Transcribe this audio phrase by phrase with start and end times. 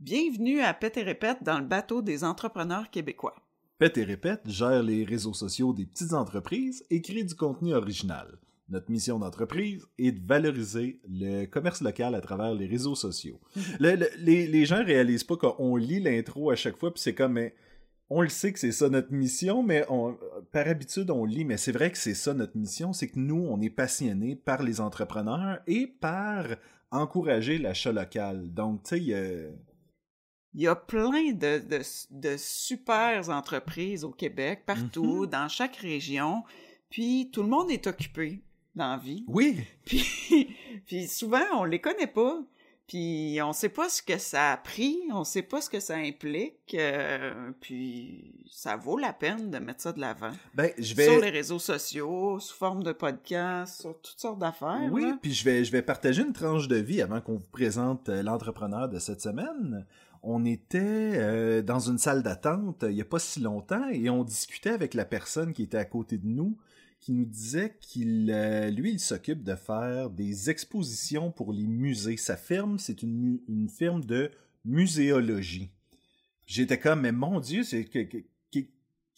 [0.00, 3.34] Bienvenue à Pète et Répète dans le bateau des entrepreneurs québécois.
[3.78, 8.38] Pète et Répète gère les réseaux sociaux des petites entreprises et crée du contenu original.
[8.70, 13.40] Notre mission d'entreprise est de valoriser le commerce local à travers les réseaux sociaux.
[13.80, 17.14] Le- le- les, les gens réalisent pas qu'on lit l'intro à chaque fois, puis c'est
[17.14, 17.54] comme, mais
[18.08, 20.16] on le sait que c'est ça notre mission, mais on,
[20.52, 23.44] par habitude on lit, mais c'est vrai que c'est ça notre mission, c'est que nous,
[23.50, 26.46] on est passionnés par les entrepreneurs et par
[26.90, 28.52] encourager l'achat local.
[28.54, 29.52] Donc, tu sais,
[30.54, 31.80] il y a- plein de, de,
[32.10, 36.42] de super entreprises au Québec, partout, dans chaque région,
[36.90, 38.42] puis tout le monde est occupé
[38.74, 39.24] dans la vie.
[39.28, 40.48] Oui, Puis,
[40.86, 42.40] puis souvent, on les connaît pas.
[42.86, 45.94] Puis on sait pas ce que ça a pris, on sait pas ce que ça
[45.94, 46.74] implique.
[46.74, 50.32] euh, puis ça vaut la peine de mettre ça de l'avant.
[50.54, 51.04] ben, je vais...
[51.06, 54.88] Sur les réseaux sociaux, sous forme de podcast, sur toutes sortes d'affaires.
[54.90, 55.18] Oui, là.
[55.22, 58.24] puis je vais, je vais partager une tranche de vie avant qu'on vous présente euh,
[58.24, 59.86] l'entrepreneur de cette semaine.
[60.22, 64.10] On était euh, dans une salle d'attente euh, il n'y a pas si longtemps et
[64.10, 66.58] on discutait avec la personne qui était à côté de nous
[67.00, 72.18] qui nous disait qu'il, euh, lui, il s'occupe de faire des expositions pour les musées.
[72.18, 74.30] Sa firme, c'est une, une firme de
[74.66, 75.70] muséologie.
[76.46, 78.24] J'étais comme, mais mon Dieu, c'est que-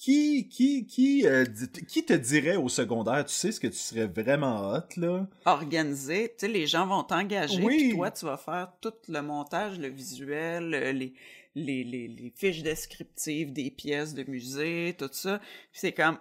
[0.03, 1.45] qui, qui, qui, euh,
[1.86, 5.28] qui te dirait au secondaire, tu sais ce que tu serais vraiment hot, là?
[5.44, 7.77] Organisé, tu sais, les gens vont t'engager, Oui.
[7.77, 11.14] puis toi, tu vas faire tout le montage, le visuel, euh, les,
[11.55, 15.39] les, les, les fiches descriptives des pièces de musée, tout ça.
[15.39, 16.19] Puis c'est comme,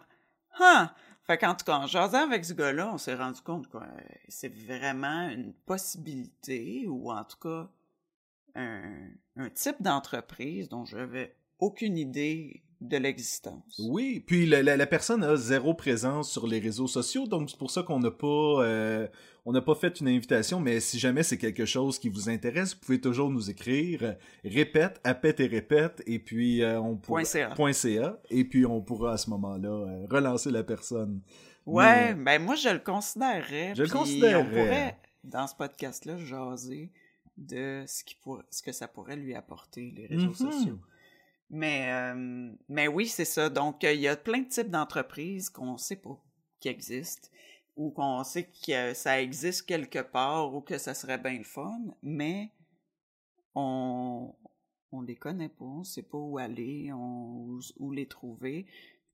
[0.59, 0.93] ah!
[1.25, 3.81] Fait qu'en tout cas, en jasant avec ce gars-là, on s'est rendu compte que euh,
[4.27, 7.67] c'est vraiment une possibilité, ou en tout cas,
[8.53, 13.79] un, un type d'entreprise dont j'avais aucune idée de l'existence.
[13.79, 17.57] Oui, puis la, la- la personne a zéro présence sur les réseaux sociaux, donc c'est
[17.59, 18.27] pour ça qu'on n'a pas
[18.65, 19.07] euh,
[19.45, 22.73] on n'a pas fait une invitation, mais si jamais c'est quelque chose qui vous intéresse,
[22.73, 27.21] vous pouvez toujours nous écrire euh, répète, appète et répète, et puis euh, on pourra
[27.55, 28.19] Point CA.
[28.31, 31.21] et puis on pourra à ce moment-là euh, relancer la personne.
[31.67, 33.73] Ouais, Mais- ben moi je le considérerais.
[33.75, 34.41] Je le considérerais.
[34.41, 36.91] On pourrait, dans ce podcast-là, jaser
[37.37, 40.33] de ce, qui pourrait, ce que ça pourrait lui apporter, les réseaux Mhm.
[40.51, 40.79] sociaux.
[41.51, 43.49] Mais, euh, mais oui, c'est ça.
[43.49, 46.17] Donc, il y a plein de types d'entreprises qu'on sait pas
[46.59, 47.27] qui existent
[47.75, 51.79] ou qu'on sait que ça existe quelque part ou que ça serait bien le fun,
[52.01, 52.51] mais
[53.53, 54.33] on
[54.93, 58.65] on les connaît pas, on sait pas où aller, on, où, où les trouver.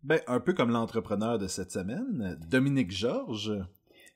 [0.04, 3.54] Ben, un peu comme l'entrepreneur de cette semaine, Dominique Georges,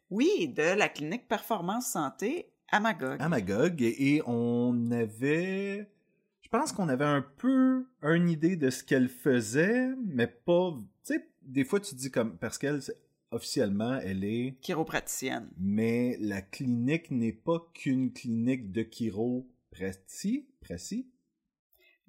[0.10, 3.22] Oui, de la clinique Performance Santé à Magog.
[3.22, 5.88] à Magog, et on avait...
[6.54, 10.74] Je pense qu'on avait un peu une idée de ce qu'elle faisait, mais pas...
[11.06, 12.38] Tu sais, des fois tu dis comme...
[12.38, 12.82] Parce qu'elle,
[13.32, 14.58] officiellement, elle est...
[14.60, 15.50] chiropraticienne.
[15.58, 20.50] Mais la clinique n'est pas qu'une clinique de chiropratie.
[20.60, 21.10] Pratie?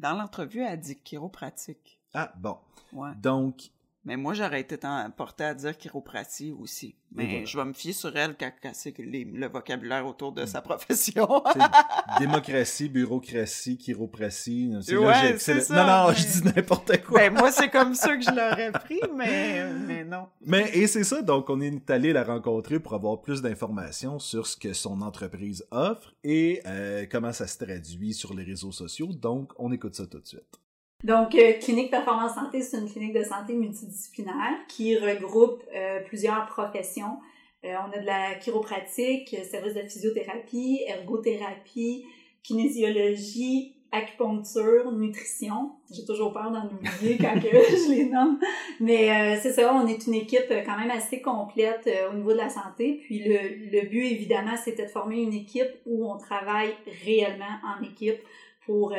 [0.00, 2.00] Dans l'entrevue, elle dit chiropratique.
[2.12, 2.56] Ah, bon.
[2.92, 3.14] Ouais.
[3.22, 3.70] Donc,
[4.04, 4.76] Mais moi, j'aurais été
[5.16, 6.96] portée à dire chiropratie aussi.
[7.14, 7.44] Mais voilà.
[7.44, 11.28] je vais me fier sur elle quand, quand c'est le vocabulaire autour de sa profession.
[12.18, 17.20] démocratie, bureaucratie, chiropratie, c'est Ouais, ça, Non, non, mais- je dis n'importe quoi.
[17.20, 20.26] ben, moi, c'est comme ça que je l'aurais pris, mais, mais non.
[20.44, 24.46] Mais et c'est ça, donc on est allé la rencontrer pour avoir plus d'informations sur
[24.46, 29.12] ce que son entreprise offre et euh, comment ça se traduit sur les réseaux sociaux.
[29.12, 30.61] Donc on écoute ça tout de suite.
[31.04, 36.46] Donc, euh, Clinique Performance Santé, c'est une clinique de santé multidisciplinaire qui regroupe euh, plusieurs
[36.46, 37.18] professions.
[37.64, 42.04] Euh, on a de la chiropratique, service de physiothérapie, ergothérapie,
[42.44, 45.72] kinésiologie, acupuncture, nutrition.
[45.92, 48.38] J'ai toujours peur d'en oublier quand je les nomme.
[48.78, 52.38] Mais euh, c'est ça, on est une équipe quand même assez complète au niveau de
[52.38, 53.00] la santé.
[53.04, 56.74] Puis le, le but, évidemment, c'était de former une équipe où on travaille
[57.04, 58.22] réellement en équipe
[58.66, 58.96] pour euh,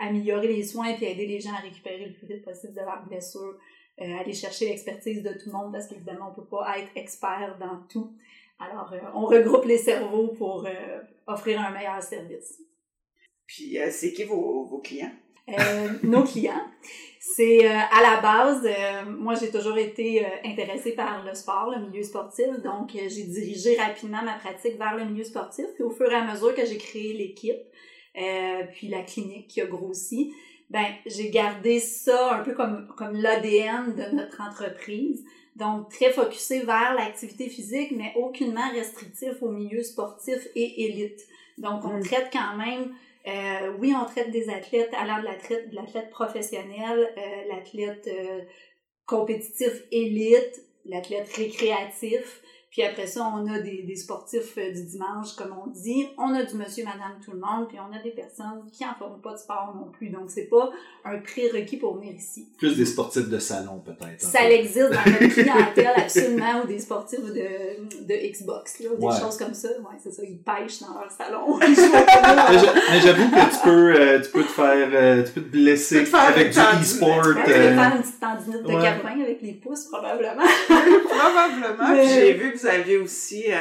[0.00, 3.04] améliorer les soins et aider les gens à récupérer le plus vite possible de leurs
[3.06, 3.58] blessures,
[4.00, 7.56] euh, aller chercher l'expertise de tout le monde parce qu'évidemment, on peut pas être expert
[7.60, 8.12] dans tout.
[8.58, 10.66] Alors, euh, on regroupe les cerveaux pour
[11.26, 12.60] offrir un meilleur service.
[13.46, 15.12] Puis, c'est qui vos, vos clients?
[16.02, 16.66] Nos clients.
[17.20, 18.66] C'est à la base,
[19.06, 24.22] moi j'ai toujours été intéressée par le sport, le milieu sportif, donc j'ai dirigé rapidement
[24.22, 25.66] ma pratique vers le milieu sportif.
[25.74, 27.60] Puis au fur et à mesure que j'ai créé l'équipe,
[28.16, 30.32] euh, puis la clinique qui a grossi,
[30.70, 35.24] ben j'ai gardé ça un peu comme comme l'ADN de notre entreprise.
[35.56, 41.20] Donc très focusé vers l'activité physique, mais aucunement restrictif au milieu sportif et élite.
[41.58, 42.02] Donc on Mm.
[42.02, 42.92] traite quand même
[43.26, 48.42] euh, oui, on traite des athlètes allant de l'athlète, de l'athlète professionnel, euh, l'athlète euh,
[49.06, 52.42] compétitif élite, l'athlète récréatif,
[52.74, 56.08] Puis après ça, on a des, des sportifs euh, du dimanche, comme on dit.
[56.18, 57.68] On a du monsieur, madame, tout le monde.
[57.68, 60.08] Puis on a des personnes qui en font pas de sport non plus.
[60.08, 60.70] Donc, c'est pas
[61.04, 62.48] un prérequis pour venir ici.
[62.58, 64.20] Plus des sportifs de salon, peut-être.
[64.20, 69.20] Ça existe dans notre clientèle, absolument, ou des sportifs de, de Xbox, là, des Ouais.
[69.20, 69.68] choses comme ça.
[69.68, 70.22] Ouais, c'est ça.
[70.24, 71.56] Ils pêchent dans leur salon.
[71.60, 71.74] mais
[72.58, 75.48] j'a- mais j'avoue que tu peux, euh, tu peux te faire, euh, tu peux te
[75.52, 77.22] blesser Tu peux te faire avec du e-sport.
[77.22, 78.82] Je vais euh, faire une petite tendinite de ouais.
[78.82, 80.42] caprin avec les pouces, probablement.
[81.08, 81.88] Probablement.
[81.94, 83.56] Mais- Puis J'ai vu que vous aviez aussi euh,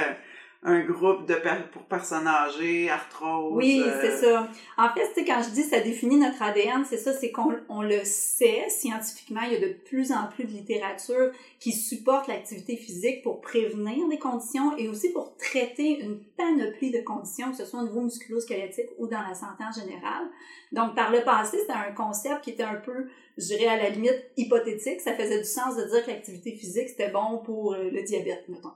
[0.65, 3.53] un groupe de per- pour personnes âgées, arthrose.
[3.57, 4.47] Oui, euh, c'est ça.
[4.77, 7.53] En fait, tu sais, quand je dis ça définit notre ADN, c'est ça, c'est qu'on
[7.67, 9.41] on le sait scientifiquement.
[9.45, 14.07] Il y a de plus en plus de littérature qui supporte l'activité physique pour prévenir
[14.07, 18.01] des conditions et aussi pour traiter une panoplie de conditions, que ce soit au niveau
[18.01, 20.23] musculo-squelettique ou dans la santé en général.
[20.71, 23.07] Donc, par le passé, c'était un concept qui était un peu,
[23.37, 25.01] je dirais, à la limite hypothétique.
[25.01, 28.45] Ça faisait du sens de dire que l'activité physique, c'était bon pour euh, le diabète,
[28.47, 28.71] mettons.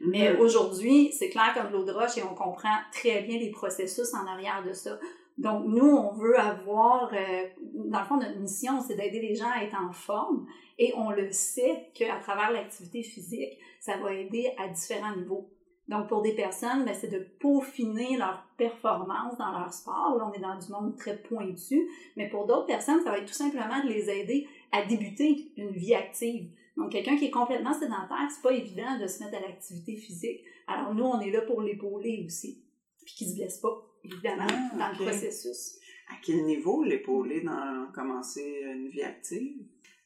[0.00, 3.50] Mais aujourd'hui, c'est clair comme de l'eau de roche et on comprend très bien les
[3.50, 4.98] processus en arrière de ça.
[5.38, 9.48] Donc, nous, on veut avoir, euh, dans le fond, notre mission, c'est d'aider les gens
[9.48, 10.46] à être en forme
[10.78, 15.48] et on le sait qu'à travers l'activité physique, ça va aider à différents niveaux.
[15.86, 20.16] Donc, pour des personnes, ben, c'est de peaufiner leur performance dans leur sport.
[20.18, 21.88] Là, on est dans du monde très pointu.
[22.16, 25.70] Mais pour d'autres personnes, ça va être tout simplement de les aider à débuter une
[25.70, 26.50] vie active.
[26.78, 30.40] Donc, quelqu'un qui est complètement sédentaire, c'est pas évident de se mettre à l'activité physique.
[30.66, 32.62] Alors, nous, on est là pour l'épauler aussi.
[33.04, 35.76] Puis qu'il se blesse pas, évidemment, Ah, dans le processus.
[36.10, 39.58] À quel niveau l'épauler dans commencer une vie active?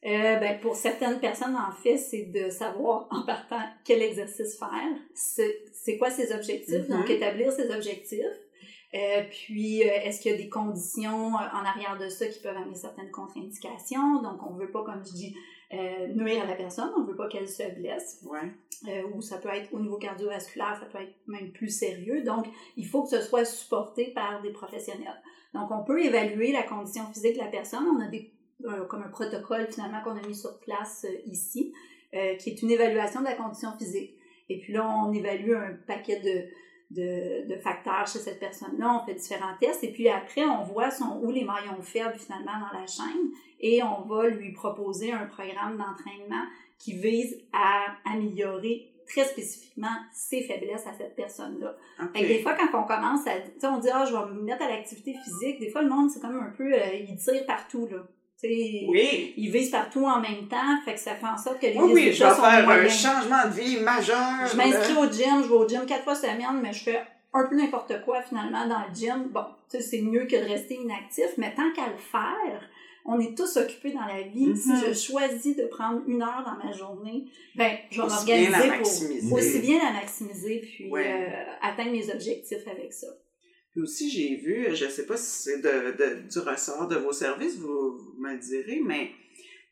[0.05, 4.97] Euh, ben, pour certaines personnes, en fait, c'est de savoir en partant quel exercice faire,
[5.13, 6.97] c'est quoi ses objectifs, Mhm.
[6.97, 8.19] donc établir ses objectifs.
[8.95, 12.39] Euh, puis, euh, est-ce qu'il y a des conditions euh, en arrière de ça qui
[12.41, 14.21] peuvent amener certaines contre-indications?
[14.21, 15.35] Donc, on veut pas, comme je dis,
[15.73, 18.23] euh, nuire à la personne, on veut pas qu'elle se blesse.
[18.25, 18.51] Ouais.
[18.87, 22.23] euh, ou ça peut être au niveau cardiovasculaire, ça peut être même plus sérieux.
[22.23, 25.21] Donc, il faut que ce soit supporté par des professionnels.
[25.53, 27.85] Donc, on peut évaluer la condition physique de la personne.
[27.87, 28.31] On a des,
[28.65, 31.73] euh, comme un protocole finalement qu'on a mis sur place euh, ici,
[32.37, 34.15] qui est une évaluation de la condition physique.
[34.47, 39.01] Et puis là, on évalue un paquet de, de, de facteurs chez cette personne-là.
[39.01, 39.83] On fait différents tests.
[39.83, 40.89] Et puis après, on voit
[41.23, 43.31] où les maillons faibles finalement dans la chaîne.
[43.65, 46.43] Et on va lui proposer un programme d'entraînement
[46.77, 51.75] qui vise à améliorer très spécifiquement ses faiblesses à cette personne-là.
[52.13, 55.13] Des fois, quand on commence à, on dit, ah, je vais me mettre à l'activité
[55.23, 57.99] physique, des fois, le monde, c'est comme un peu, euh, il tire partout, là.
[58.45, 59.33] Oui.
[59.37, 61.91] il vise partout en même temps, fait que ça fait en sorte que les Oui,
[61.93, 64.45] oui, je vais sont faire un changement de vie majeur.
[64.51, 67.01] Je m'inscris au gym, je vais au gym quatre fois semaine, mais je fais
[67.33, 69.29] un peu n'importe quoi finalement dans le gym.
[69.31, 72.69] Bon, tu sais, c'est mieux que de rester inactif, mais tant qu'à le faire,
[73.05, 74.55] on est tous occupés dans la vie.
[74.55, 78.35] Si je choisis de prendre une heure dans ma journée, ben, je vais Aussi bien
[78.49, 79.29] la m'organiser maximiser.
[79.29, 81.11] pour aussi bien la maximiser puis Ouais.
[81.11, 83.07] euh, atteindre mes objectifs avec ça.
[83.71, 87.11] Puis aussi, j'ai vu, je sais pas si c'est de, de- du ressort de vos
[87.11, 89.09] services, vous, vous me le direz, mais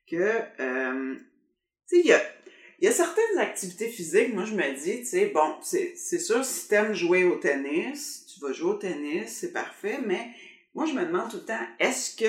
[0.09, 0.15] que,
[0.59, 1.15] euh,
[1.87, 2.21] tu sais, il y a,
[2.79, 6.17] il y a certaines activités physiques, moi je me dis, tu sais, bon, c'est c'est
[6.19, 10.29] sûr, si t'aimes jouer au tennis, tu vas jouer au tennis, c'est parfait, mais
[10.73, 12.25] moi je me demande tout le temps, est-ce que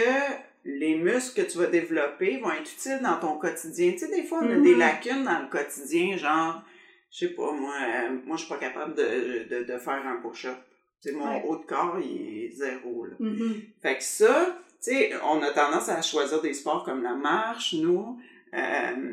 [0.65, 3.93] les muscles que tu vas développer vont être utiles dans ton quotidien?
[3.93, 4.63] Tu sais, des fois, on a Mhm.
[4.63, 6.63] des lacunes dans le quotidien, genre,
[7.11, 10.17] je sais pas, moi, euh, moi je suis pas capable de, de, de faire un
[10.27, 10.57] push-up.
[11.03, 11.43] Tu sais, mon Ouais.
[11.47, 13.17] haut de corps, il est zéro, là.
[13.19, 13.61] Mhm.
[13.83, 17.75] Fait que ça, tu sais, on a tendance à choisir des sports comme la marche,
[17.75, 18.19] nous.
[18.55, 19.13] Euh,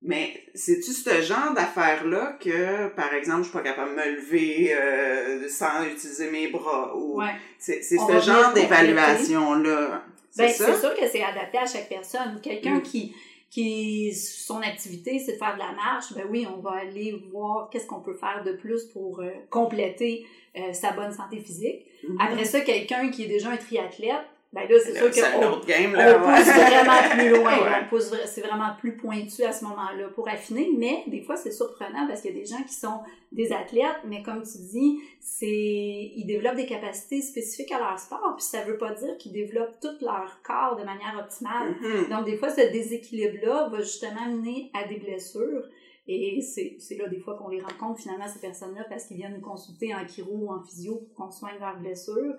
[0.00, 4.72] mais c'est-tu ce genre d'affaires-là que, par exemple, je suis pas capable de me lever
[4.72, 6.96] euh, sans utiliser mes bras?
[6.96, 7.34] Ou Ouais.
[7.58, 10.04] c'est ce genre d'évaluation-là?
[10.36, 12.40] Ben, c'est sûr que c'est adapté à chaque personne.
[12.42, 12.82] Quelqu'un Mm.
[12.82, 13.14] qui,
[13.50, 17.70] qui, son activité, c'est de faire de la marche, ben oui, on va aller voir
[17.70, 21.86] qu'est-ce qu'on peut faire de plus pour euh, compléter euh, sa bonne santé physique.
[22.06, 22.18] Mhm.
[22.20, 25.94] Après ça, quelqu'un qui est déjà un triathlète, ben là, c'est sûr qu'on autre game,
[25.94, 27.58] on pousse vraiment plus loin.
[27.58, 27.70] Ouais.
[27.82, 31.50] On pousse c'est vraiment plus pointu à ce moment-là pour affiner, mais des fois, c'est
[31.50, 33.00] surprenant parce qu'il y a des gens qui sont
[33.30, 38.36] des athlètes, mais comme tu dis, c'est ils développent des capacités spécifiques à leur sport,
[38.36, 41.76] puis ça veut pas dire qu'ils développent tout leur corps de manière optimale.
[41.82, 42.08] Mhm.
[42.08, 45.68] Donc, des fois, ce déséquilibre-là va justement mener à des blessures.
[46.10, 49.34] Et c'est c'est là, des fois, qu'on les rencontre, finalement, ces personnes-là, parce qu'ils viennent
[49.34, 52.34] nous consulter en chiro ou en physio pour qu'on soigne leurs blessures.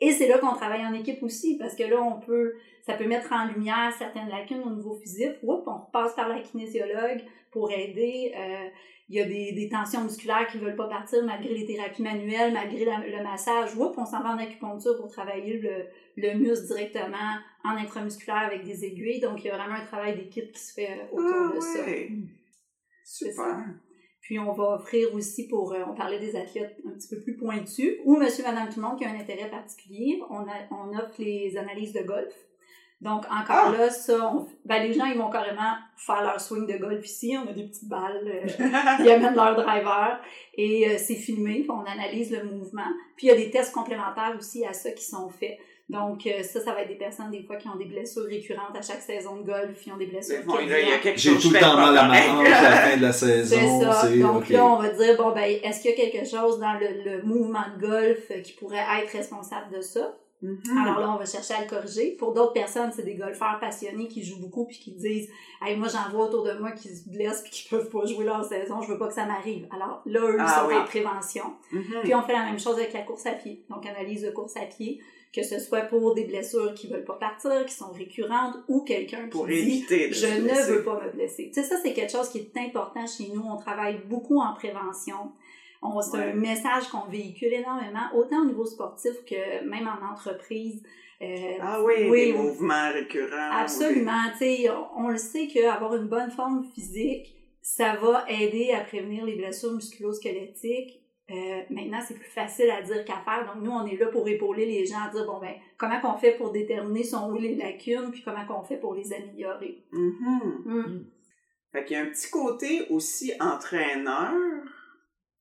[0.00, 3.06] Et c'est là qu'on travaille en équipe aussi, parce que là, on peut, ça peut
[3.06, 5.36] mettre en lumière certaines lacunes au niveau physique.
[5.42, 8.32] Oups, on repasse par la kinésiologue pour aider.
[8.36, 8.68] Euh,
[9.08, 12.52] il y a des, des tensions musculaires qui veulent pas partir malgré les thérapies manuelles,
[12.52, 13.74] malgré la- le massage.
[13.76, 15.86] Oups, on s'en va en acupuncture pour travailler le,
[16.16, 19.20] le muscle directement en intramusculaire avec des aiguilles.
[19.20, 21.60] Donc, il y a vraiment un travail d'équipe qui se fait euh, autour Ah, de
[21.60, 21.84] ça.
[21.86, 22.10] ouais.
[23.04, 23.64] C'est Super.
[24.26, 27.36] Puis on va offrir aussi pour, euh, on parlait des athlètes un petit peu plus
[27.36, 30.92] pointus, ou monsieur, madame, tout le monde qui a un intérêt particulier, on, a, on
[30.98, 32.34] offre les analyses de golf.
[33.00, 33.72] Donc encore Ah!
[33.78, 37.36] là, ça, on- ben, les gens, ils vont carrément faire leur swing de golf ici.
[37.36, 38.46] On a des petites balles, euh,
[39.00, 40.18] ils amènent leur driver
[40.54, 42.90] et euh, c'est filmé, puis on analyse le mouvement.
[43.16, 45.56] Puis il y a des tests complémentaires aussi à ça qui sont faits.
[45.88, 48.74] Donc euh, ça, ça va être des personnes des fois qui ont des blessures récurrentes
[48.76, 51.02] à chaque saison de golf, qui ont des blessures Bon, là, il y a cardiaques.
[51.02, 53.44] quelque J'ai tout le temps mal à ma hanche à la fin de la C'est
[53.44, 53.80] saison.
[53.92, 54.08] ça.
[54.16, 57.04] Donc là, on va dire, bon, ben, est-ce qu'il y a quelque chose dans le,
[57.04, 60.16] le mouvement de golf qui pourrait être responsable de ça?
[60.42, 60.58] Mhm.
[60.86, 62.10] Alors là, on va chercher à le corriger.
[62.18, 65.30] Pour d'autres personnes, c'est des golfeurs passionnés qui jouent beaucoup puis qui disent
[65.64, 68.24] Hey, moi j'en vois autour de moi qui se blessent puis qui peuvent pas jouer
[68.26, 69.66] leur saison, je veux pas que ça m'arrive.
[69.74, 70.74] Alors là, eux, ils Ah sont oui.
[70.74, 71.44] en prévention.
[71.72, 71.84] Mhm.
[72.02, 73.62] Puis on fait la même chose avec la course à pied.
[73.70, 75.00] Donc analyse de course à pied,
[75.36, 79.24] que ce soit pour des blessures qui veulent pas partir, qui sont récurrentes, ou quelqu'un
[79.24, 80.72] qui Pour dit éviter de je ne blesser.
[80.72, 81.48] veux pas me blesser.
[81.52, 83.42] Tu sais, ça, c'est quelque chose qui est important chez nous.
[83.42, 85.30] On travaille beaucoup en prévention.
[85.82, 86.30] On, c'est Ouais.
[86.30, 90.82] un message qu'on véhicule énormément, autant au niveau sportif que même en entreprise.
[91.22, 93.50] Euh, Ah oui, Oui, des mouvements récurrents.
[93.52, 94.22] Absolument.
[94.32, 98.80] Tu sais, on, on le sait qu'avoir une bonne forme physique, ça va aider à
[98.80, 101.00] prévenir les blessures musculo-squelettiques.
[101.30, 103.52] Euh, maintenant, c'est plus facile à dire qu'à faire.
[103.52, 106.16] Donc, nous, on est là pour épauler les gens, à dire, bon, ben, comment qu'on
[106.16, 109.84] fait pour déterminer sont où les lacunes, puis comment qu'on fait pour les améliorer.
[109.92, 110.62] Mhm.
[110.64, 111.06] Mm.
[111.72, 114.32] Fait qu'il y a un petit côté aussi entraîneur,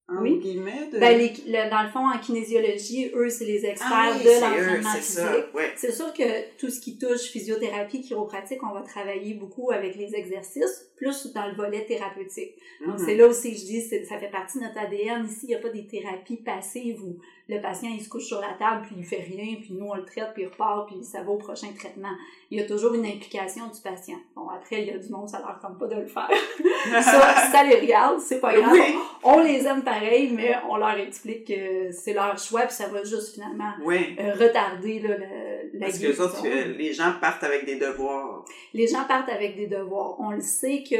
[0.08, 0.38] Oui.
[0.40, 0.88] guillemets.
[0.94, 1.00] De...
[1.00, 4.30] Ben, les- le- dans le fond, en kinésiologie, eux, c'est les experts ah, oui, de
[4.42, 5.54] l'entraînement c'est physique.
[5.56, 5.72] Ouais.
[5.76, 10.14] C'est sûr que tout ce qui touche physiothérapie, chiropratique, on va travailler beaucoup avec les
[10.16, 12.54] exercices, plus dans le volet thérapeutique.
[12.86, 13.06] Donc, Mhm.
[13.06, 15.26] c'est là aussi je dis, ça fait partie de notre ADN.
[15.26, 18.42] Ici, il n'y a pas des thérapies passives où le patient, il se couche sur
[18.42, 21.04] la table, puis il fait rien, puis nous, on le traite, puis il repart, puis
[21.04, 22.10] ça va au prochain traitement.
[22.50, 24.18] Il y a toujours une implication du patient.
[24.36, 26.30] Bon, après, il y a du monde, ça leur tente pas de le faire.
[27.04, 28.72] ça, ça les regarde, c'est pas grave.
[28.72, 28.82] Oui.
[29.24, 33.04] On les aime pareil, mais on leur explique que c'est leur choix, puis ça va
[33.04, 34.16] juste finalement Oui.
[34.20, 37.76] euh, retarder là, le- la Parce que les autres, euh, les gens partent avec des
[37.76, 38.46] devoirs.
[38.74, 40.16] Les gens partent avec des devoirs.
[40.20, 40.96] On le sait que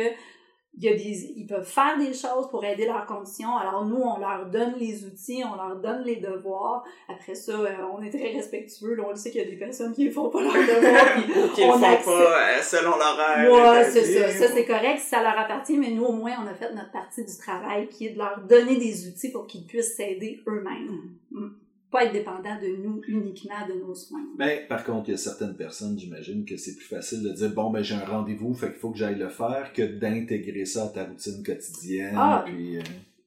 [0.84, 3.56] y a des, ils peuvent faire des choses pour aider leurs conditions.
[3.58, 6.84] Alors nous, on leur donne les outils, on leur donne les devoirs.
[7.08, 8.96] Après ça, euh, on est très respectueux.
[8.96, 11.14] Là, on le sait qu'il y a des personnes qui ne font pas leurs devoirs.
[11.14, 11.24] puis
[11.56, 12.06] qu'ils ne on font accepte.
[12.06, 13.52] pas euh, selon l'horaire.
[13.52, 14.48] Ouais, c'est ça.
[14.48, 16.92] Ça, c'est correct si ça leur appartient, mais nous, au moins, on a fait notre
[16.92, 21.16] partie du travail qui est de leur donner des outils pour qu'ils puissent s'aider eux-mêmes.
[21.32, 21.48] Mm.
[21.96, 24.26] Pas être dépendants de nous uniquement, de nos soins.
[24.38, 27.52] Ben, par contre, il y a certaines personnes, j'imagine que c'est plus facile de dire
[27.52, 30.86] bon ben j'ai un rendez-vous, fait qu'il faut que j'aille le faire, que d'intégrer ça
[30.86, 32.16] à ta routine quotidienne.
[32.18, 32.44] Ah.
[32.46, 32.82] puis, euh,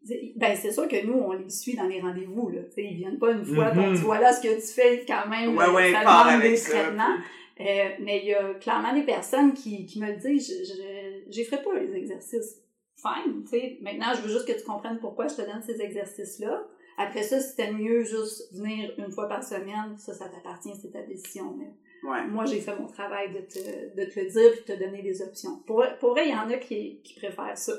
[0.05, 2.49] C'est- Ben, c'est sûr que nous, on les suit dans les rendez-vous.
[2.51, 2.61] Là.
[2.71, 3.77] T'sais, ils viennent pas une fois, Mhm.
[3.85, 5.55] donc tu vois là ce que tu fais quand même.
[5.57, 6.71] Ouais, euh, ouais, ça des ça.
[6.71, 7.17] traitements.
[7.61, 11.31] Euh, mais il y a clairement des personnes qui, qui me le disent, je, je,
[11.33, 12.63] j'y ferai pas les exercices.
[12.97, 13.79] Fine, tu sais.
[13.83, 16.65] Maintenant, je veux juste que tu comprennes pourquoi je te donne ces exercices-là.
[16.99, 20.91] Après ça, si t'aimes mieux juste venir une fois par semaine, ça, ça t'appartient, c'est
[20.93, 21.55] ta décision.
[21.57, 21.73] Mais
[22.09, 22.27] Ouais.
[22.29, 23.59] moi, j'ai fait mon travail de te,
[23.97, 25.57] de te le dire puis de te donner des options.
[25.67, 27.73] Pour, pour vrai, il y en a qui, qui préfèrent ça.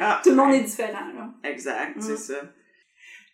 [0.00, 1.30] Ah, tout le monde est différent, là.
[1.44, 2.00] Exact, Mm.
[2.00, 2.40] c'est ça.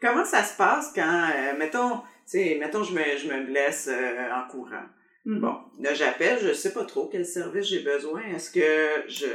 [0.00, 3.88] Comment ça se passe quand, euh, mettons, tu sais, mettons, je me, je me blesse
[3.92, 4.86] euh, en courant.
[5.24, 5.40] Mhm.
[5.40, 8.22] Bon, là, j'appelle, je sais pas trop quel service j'ai besoin.
[8.34, 9.26] Est-ce que je,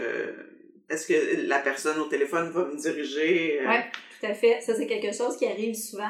[0.90, 3.60] est-ce que la personne au téléphone va me diriger?
[3.62, 3.76] euh, Oui,
[4.20, 4.62] tout à fait.
[4.62, 6.04] Ça, c'est quelque chose qui arrive souvent.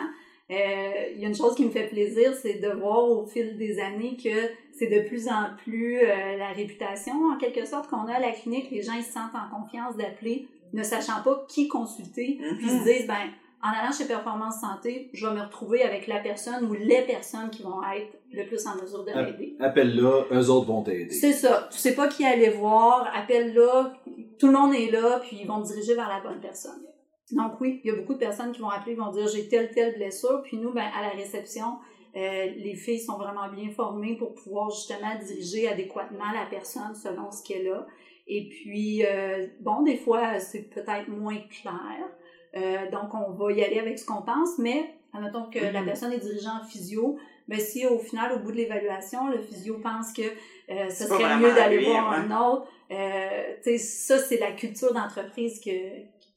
[0.50, 0.56] Euh,
[1.16, 3.80] Il y a une chose qui me fait plaisir, c'est de voir au fil des
[3.80, 8.14] années que c'est de plus en plus euh, la réputation, en quelque sorte, qu'on a
[8.14, 8.70] à la clinique.
[8.72, 12.80] Les gens, ils se sentent en confiance d'appeler, ne sachant pas qui consulter, puis ils
[12.80, 13.32] se disent, ben,
[13.64, 17.50] en allant chez Performance Santé, je vais me retrouver avec la personne ou les personnes
[17.50, 19.56] qui vont être le plus en mesure de m'aider.
[19.60, 21.10] Appelle-là, eux autres vont t'aider.
[21.12, 21.68] C'est ça.
[21.72, 23.94] Tu sais pas qui aller voir, appelle là,
[24.40, 26.82] tout le monde est là, puis ils vont te diriger vers la bonne personne.
[27.32, 29.48] Donc oui, il y a beaucoup de personnes qui vont appeler, qui vont dire j'ai
[29.50, 31.78] telle telle blessure, puis nous, ben à la réception,
[32.16, 37.30] euh, les filles sont vraiment bien formées pour pouvoir justement diriger adéquatement la personne selon
[37.32, 37.86] ce qu'elle a.
[38.28, 42.10] Et puis euh, bon, des fois c'est peut-être moins clair,
[42.56, 45.86] Euh, donc on va y aller avec ce qu'on pense, mais admettons que la Mhm.
[45.86, 47.18] personne est dirigée en physio,
[47.48, 51.38] ben si au final, au bout de l'évaluation, le physio pense que euh, ce serait
[51.38, 52.18] mieux d'aller voir ouais.
[52.18, 55.72] un autre, euh, tu sais, ça c'est la culture d'entreprise que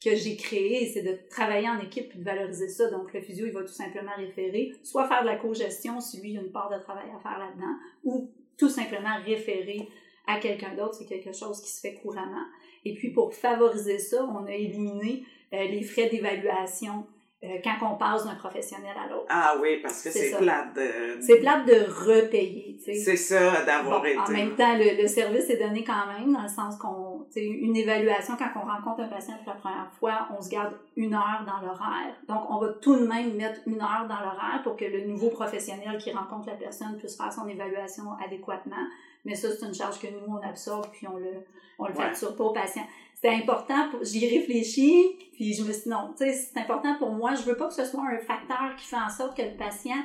[0.02, 2.90] que j'ai créée, c'est de travailler en équipe et de valoriser ça.
[2.90, 6.30] Donc le physio, il va tout simplement référer, soit faire de la co-gestion si lui
[6.30, 9.88] il y a une part de travail à faire là-dedans, ou tout simplement référer
[10.26, 12.46] à quelqu'un d'autre, c'est quelque chose qui se fait couramment.
[12.84, 17.06] Et puis pour favoriser ça, on a éliminé euh, les frais d'évaluation
[17.42, 19.26] euh, quand on passe d'un professionnel à l'autre.
[19.30, 21.20] Ah oui, parce que C'est plate de...
[21.20, 22.94] C'est plate de repayer, tu sais.
[22.94, 24.18] C'est ça, d'avoir Bon, été.
[24.18, 27.44] en même temps, le, le service est donné quand même, dans le sens qu'on c'est
[27.46, 31.14] une évaluation quand on rencontre un patient pour la première fois, on se garde une
[31.14, 32.14] heure dans l'horaire.
[32.28, 35.30] Donc, on va tout de même mettre une heure dans l'horaire pour que le nouveau
[35.30, 38.76] professionnel qui rencontre la personne puisse faire son évaluation adéquatement.
[39.24, 41.30] Mais ça, c'est une charge que nous, on absorbe puis on le,
[41.78, 41.96] on le Ouais.
[42.04, 42.86] facture pas au patient.
[43.20, 46.96] C'est important, pour- j'y réfléchis, puis je me suis dit non, tu sais, c'est important
[46.98, 47.34] pour moi.
[47.34, 50.02] Je veux pas que ce soit un facteur qui fait en sorte que le patient,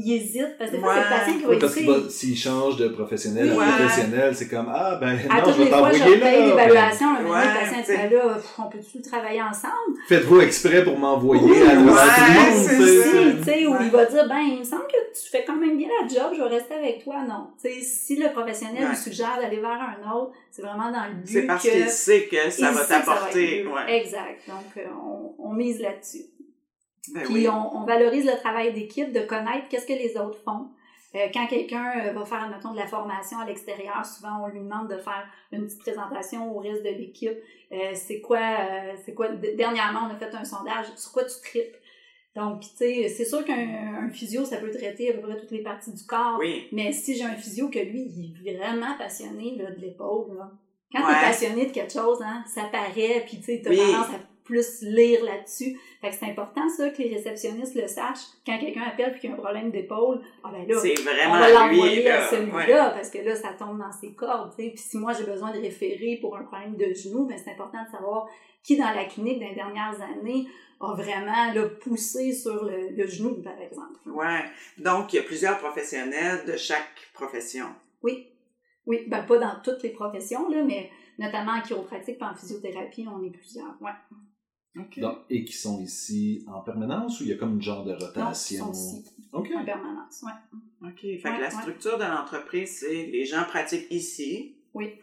[0.00, 1.18] il hésite, parce que des fois, c'est le Ouais.
[1.18, 3.64] patient qui va Oui, parce s'il change de professionnel Oui.
[3.64, 6.16] à professionnel, c'est comme Ah, ben À non, je toutes vais les fois, je t'envoyer
[6.20, 6.46] là.
[6.46, 9.98] l'évaluation, le Ouais, le patient dit, ben là, on peut-tu travailler ensemble?
[10.08, 12.66] Faites-vous exprès pour m'envoyer Oui, à travers ouais, tout le monde.
[12.68, 13.02] c'est tu sais.
[13.02, 13.10] ça.
[13.10, 13.78] Si, tu sais, où Ouais.
[13.82, 16.32] il va dire, ben, il me semble que tu fais quand même bien la job,
[16.36, 17.16] je vais rester avec toi.
[17.28, 17.48] Non.
[17.60, 18.90] Tu sais, si le professionnel Ouais.
[18.90, 21.88] lui suggère d'aller vers un autre, c'est vraiment dans le but C'est parce que qu'il
[21.88, 23.60] sait que ça va t'apporter.
[23.60, 23.72] être mieux.
[23.72, 24.00] Ouais.
[24.00, 24.40] Exact.
[24.46, 26.22] Donc, euh, on, on mise là-dessus.
[27.14, 27.48] Ben Puis oui.
[27.48, 30.68] on, on valorise le travail d'équipe, de connaître qu'est-ce que les autres font.
[31.14, 34.60] Euh, quand quelqu'un euh, va faire, mettons, de la formation à l'extérieur, souvent on lui
[34.60, 37.32] demande de faire une petite présentation au reste de l'équipe.
[37.72, 41.40] Euh, c'est quoi, euh, c'est quoi, dernièrement, on a fait un sondage, sur quoi tu
[41.42, 41.76] tripes?
[42.36, 45.50] Donc, tu sais, c'est sûr qu'un un physio, ça peut traiter à peu près toutes
[45.50, 46.36] les parties du corps.
[46.38, 46.68] Oui.
[46.72, 50.50] Mais si j'ai un physio que lui, il est vraiment passionné là, de l'épaule, là.
[50.92, 51.14] Quand Ouais.
[51.20, 53.76] t'es passionné de quelque chose, hein, ça paraît, puis tu sais, t'as Oui.
[53.78, 54.18] tendance à
[54.48, 55.78] plus lire là-dessus.
[56.00, 58.26] Fait que c'est important, ça, que les réceptionnistes le sachent.
[58.46, 61.30] Quand quelqu'un appelle puis qu'il y a un problème d'épaule, ah ben là, C'est on
[61.32, 61.54] va lui.
[61.76, 62.30] l'envoyer à là.
[62.30, 62.56] celui-là,
[62.88, 62.94] Ouais.
[62.94, 64.54] parce que là, ça tombe dans ses cordes.
[64.56, 67.84] Puis si moi, j'ai besoin de référer pour un problème de genou, ben c'est important
[67.84, 68.26] de savoir
[68.64, 70.46] qui, dans la clinique, dans les dernières années,
[70.80, 73.98] a vraiment là, poussé sur le, le genou, par exemple.
[74.06, 74.44] Ouais.
[74.78, 77.66] Donc, il y a plusieurs professionnels de chaque profession.
[78.02, 78.28] Oui.
[78.86, 80.88] Oui, ben pas dans toutes les professions, là, mais
[81.18, 83.74] notamment en chiropratique et en physiothérapie, on est plusieurs.
[83.82, 83.90] Ouais.
[85.00, 87.92] Donc, et qui sont ici en permanence ou il y a comme une genre de
[87.92, 88.72] Non, ils rotation?
[88.72, 89.48] sont ici, OK.
[89.56, 90.22] en permanence.
[90.24, 90.88] Ouais.
[90.88, 91.00] OK.
[91.00, 91.50] Fait que la ouais.
[91.50, 94.56] structure de l'entreprise, c'est les gens pratiquent ici.
[94.74, 94.94] Oui.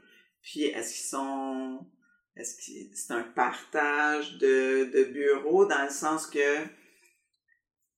[0.41, 1.85] Puis est-ce qu'ils sont.
[2.35, 6.39] Est-ce que c'est un partage de, de bureaux dans le sens que.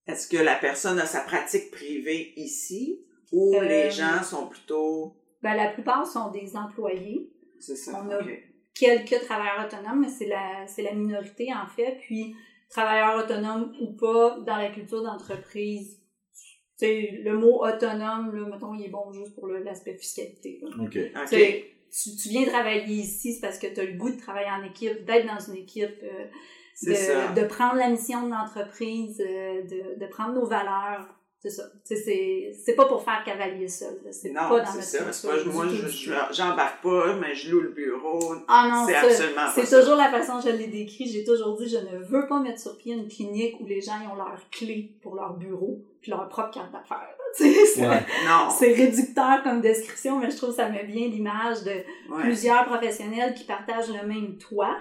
[0.06, 5.18] Est-ce que la personne a sa pratique privée ici ou Euh, les gens sont plutôt.
[5.42, 7.30] Ben, la plupart sont des employés.
[7.60, 8.02] C'est ça.
[8.04, 8.44] On a- OK.
[8.80, 11.98] Quelques travailleurs autonomes, mais c'est la, c'est la minorité, en fait.
[12.02, 12.36] Puis,
[12.70, 16.00] travailleurs autonomes ou pas, dans la culture d'entreprise,
[16.80, 20.60] tu sais, le mot autonome, là, mettons, il est bon juste pour l'aspect fiscalité.
[20.62, 20.70] là.
[20.84, 20.92] OK.
[20.92, 24.64] Tu Tu, viens travailler ici, c'est parce que tu as le goût de travailler en
[24.64, 26.26] équipe, d'être dans une équipe, euh,
[26.84, 31.08] de, de prendre la mission de l'entreprise, euh, de, de prendre nos valeurs.
[31.50, 31.64] C'est ça.
[31.84, 34.00] C'est c'est pas pour faire cavalier seul.
[34.04, 34.12] là.
[34.12, 35.04] C'est Non, pas dans notre ça.
[35.30, 38.36] pas, moi, je, j'embarque pas, mais je loue le bureau.
[38.48, 41.08] Ah non, c'est absolument pas c'est toujours la façon dont je l'ai décrit.
[41.08, 43.94] J'ai toujours dit, je ne veux pas mettre sur pied une clinique où les gens
[44.04, 47.14] ils ont leurs clés pour leur bureau puis leur propre carte d'affaires.
[47.40, 48.04] Ouais.
[48.26, 48.50] Non.
[48.58, 51.72] C'est réducteur comme description, mais je trouve que ça met bien l'image de
[52.10, 52.22] Ouais.
[52.24, 54.76] plusieurs professionnels qui partagent le même toit,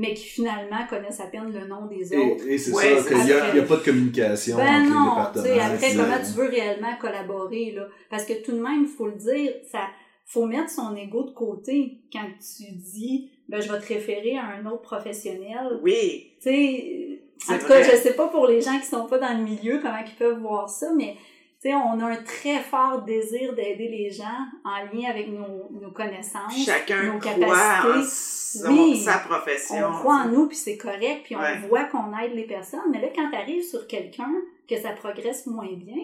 [0.00, 2.48] mais qui finalement connaissent à peine le nom des autres.
[2.48, 5.08] et c'est Ouais, ça, qu'il n'y a, pas de communication Ben entre les non, tu
[5.10, 5.44] départements.
[5.44, 7.86] sais, après, comment tu veux réellement collaborer, là?
[8.08, 9.80] Parce que tout de même, il faut le dire, ça,
[10.24, 14.44] faut mettre son ego de côté quand tu dis, ben, je vais te référer à
[14.58, 15.80] un autre professionnel.
[15.82, 16.32] Oui.
[16.40, 19.36] Tu sais, en tout cas, je sais pas pour les gens qui sont pas dans
[19.36, 21.16] le milieu, comment ils peuvent voir ça, mais
[21.68, 24.24] sais, on a un très fort désir d'aider les gens
[24.64, 27.98] en lien avec nos, nos connaissances, Chacun nos croit capacités.
[27.98, 28.96] en son- Oui.
[28.96, 29.76] sa profession.
[29.88, 31.58] On croit en nous, puis c'est correct, puis on Ouais.
[31.68, 32.80] voit qu'on aide les personnes.
[32.90, 34.30] Mais là, quand tu arrives sur quelqu'un,
[34.68, 35.96] que ça progresse moins bien,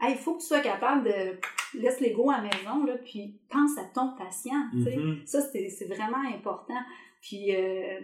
[0.00, 1.38] hey, il faut que tu sois capable de
[1.80, 4.62] laisse l'ego à la maison, là, puis pense à ton patient.
[4.72, 4.96] tu sais.
[4.96, 5.18] Mhm.
[5.26, 6.78] Ça, c'est c'est vraiment important.
[7.20, 8.00] Puis euh,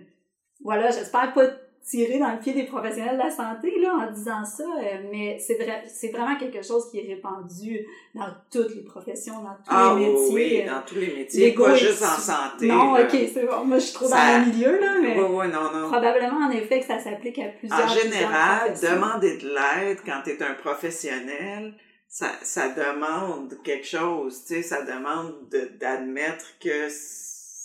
[0.62, 1.46] voilà, j'espère pas
[1.90, 5.38] tirer dans le pied des professionnels de la santé là, en disant ça, euh, mais
[5.40, 9.68] c'est vrai, c'est vraiment quelque chose qui est répandu dans toutes les professions, dans tous
[9.68, 10.34] Ah les métiers.
[10.34, 12.66] oui, euh, dans tous les métiers, pas juste en santé.
[12.68, 13.02] Non, là.
[13.02, 13.64] ok, c'est bon.
[13.64, 15.90] Moi, je suis trop Ça- dans le milieu, là, mais Oui, oui, non, non.
[15.90, 20.30] probablement, en effet, que ça s'applique à plusieurs En général, demander de l'aide quand tu
[20.30, 21.74] es un professionnel,
[22.08, 26.88] ça, ça demande quelque chose, tu sais, ça demande de- d'admettre que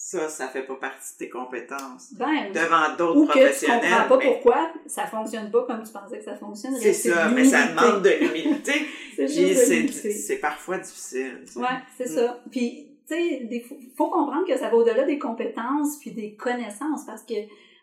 [0.08, 2.14] ça, ça fait pas partie de tes compétences.
[2.14, 3.82] Ben, Devant d'autres ou que tu professionnels.
[3.82, 6.94] comprends pas mais pourquoi ça fonctionne pas comme tu pensais que ça fonctionnerait.
[6.94, 8.74] C'est ça, mais ça demande de l'humilité.
[10.12, 11.42] C'est parfois difficile.
[11.46, 11.60] tu sais.
[11.60, 11.66] Ouais,
[11.98, 12.16] c'est Mm.
[12.16, 12.44] ça.
[12.52, 16.36] Puis, tu sais, il faut, faut comprendre que ça va au-delà des compétences puis des
[16.36, 17.34] connaissances parce que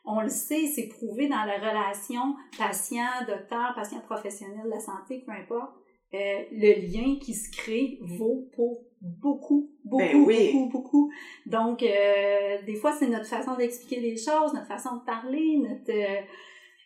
[0.04, 5.32] on le sait, c'est prouvé dans la relation patient-docteur, patient professionnel de la santé, peu
[5.32, 5.72] importe.
[6.14, 6.18] euh,
[6.52, 10.52] le lien qui se crée vaut pour beaucoup, beaucoup, Ben oui.
[10.52, 11.12] beaucoup, beaucoup.
[11.46, 15.90] Donc, euh, des fois, c'est notre façon d'expliquer les choses, notre façon de parler, notre...
[15.90, 16.20] euh,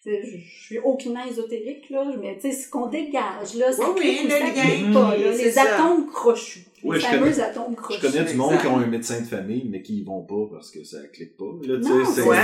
[0.04, 3.94] je je suis aucunement ésotérique, là, mais tu sais, ce qu'on dégage, là, ça Oui,
[3.96, 5.62] oui, clique ou le ça lien, clique pas, là, c'est les ça.
[5.74, 6.66] atomes crochus.
[6.84, 8.00] Ouais, les je fameux connais- atomes Je crochus.
[8.00, 8.60] connais du monde Exact.
[8.62, 11.36] qui ont un médecin de famille, mais qui y vont pas parce que ça clique
[11.36, 11.44] pas.
[11.66, 12.36] Là, tu Non, c'est- Ouais.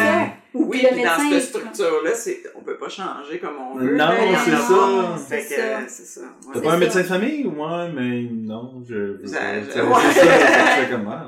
[0.55, 3.75] Ou Oui, le puis dans médecin- cette structure-là, c'est, on peut pas changer comme on
[3.79, 3.93] veut.
[3.97, 5.81] Non, là, il y en c'est ça.
[5.89, 6.21] C'est ça.
[6.53, 7.47] T'as pas un médecin de famille?
[7.47, 9.19] Ouais, mais non, je...
[9.25, 9.95] C'est- je- c'est ouais.
[9.95, 11.19] ça, c'est comment?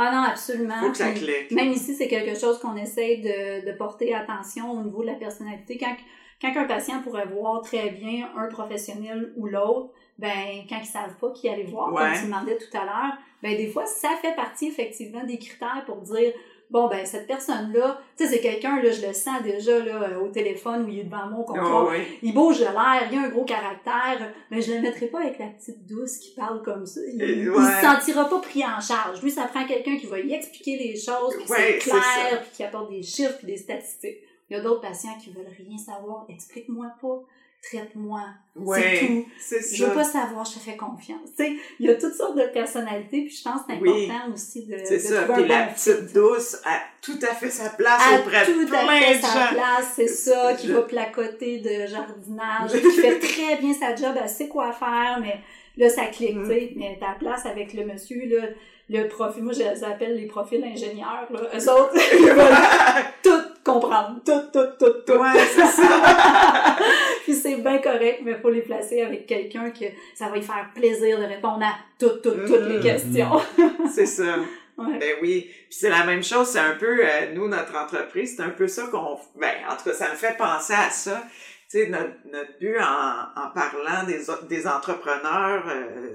[0.00, 0.74] Ah non, absolument.
[0.80, 1.50] Faut que ça Puis clique.
[1.52, 5.14] Même ici, c'est quelque chose qu'on essaye de, de porter attention au niveau de la
[5.14, 5.76] personnalité.
[5.78, 5.96] Quand,
[6.40, 11.16] quand un patient pourrait voir très bien un professionnel ou l'autre, ben quand ils savent
[11.20, 12.02] pas qui aller voir, Ouais.
[12.02, 15.82] comme tu demandais tout à l'heure, ben des fois, ça fait partie effectivement des critères
[15.86, 16.32] pour dire
[16.70, 20.20] bon ben cette personne-là, tu sais, c'est quelqu'un, là, je le sens déjà là, euh,
[20.20, 21.86] au téléphone où il est devant moi au contrôle.
[21.86, 22.18] Oh, oui.
[22.22, 25.38] Il bouge de l'air, il a un gros caractère, mais je le mettrai pas avec
[25.38, 27.00] la petite douce qui parle comme ça.
[27.12, 27.56] Il, ouais.
[27.56, 29.22] se sentira pas pris en charge.
[29.22, 32.42] Lui, ça prend quelqu'un qui va y expliquer les choses, puis Ouais, c'est c'est clair,
[32.42, 34.18] puis qui apporte des chiffres puis des statistiques.
[34.50, 36.24] Il y a d'autres patients qui veulent rien savoir.
[36.28, 37.22] Explique-moi pas,
[37.70, 38.20] traite-moi,
[38.54, 39.26] c'est Ouais, tout.
[39.38, 41.20] c'est Je veux pas savoir, je te fais confiance.
[41.36, 44.04] Tu sais, il y a toutes sortes de personnalités, puis je pense que c'est Oui.
[44.10, 45.22] important aussi de, C'est de ça.
[45.32, 48.74] Puis la bon petite douce a tout à fait sa place à auprès de tout
[48.74, 49.52] à plein fait de sa gens.
[49.54, 54.16] place, c'est ça, qui Je- va placoter de jardinage, qui fait très bien sa job,
[54.20, 55.38] elle sait quoi faire, mais
[55.76, 56.42] là, ça clique, Mm.
[56.48, 58.46] tu sais, mais ta place avec le monsieur, là,
[58.90, 62.56] le profil, moi, je les appelle les profils ingénieurs, là, eux autres, ils veulent
[63.22, 65.12] tout comprendre, tout, tout, tout, tout.
[65.12, 66.76] Ouais, c'est ça.
[67.28, 70.70] Puis c'est bien correct, mais faut les placer avec quelqu'un que ça va lui faire
[70.74, 72.82] plaisir de répondre à toutes, toutes, toutes les Mm.
[72.82, 73.40] questions.
[73.94, 74.36] C'est ça.
[74.78, 74.96] Ouais.
[75.00, 75.40] Ben oui.
[75.50, 78.68] Puis c'est la même chose, c'est un peu, euh, nous, notre entreprise, c'est un peu
[78.68, 79.18] ça qu'on...
[79.34, 81.20] Ben, en tout cas, ça me fait penser à ça.
[81.68, 86.14] Tu sais, notre, notre but en, en parlant des, des entrepreneurs euh,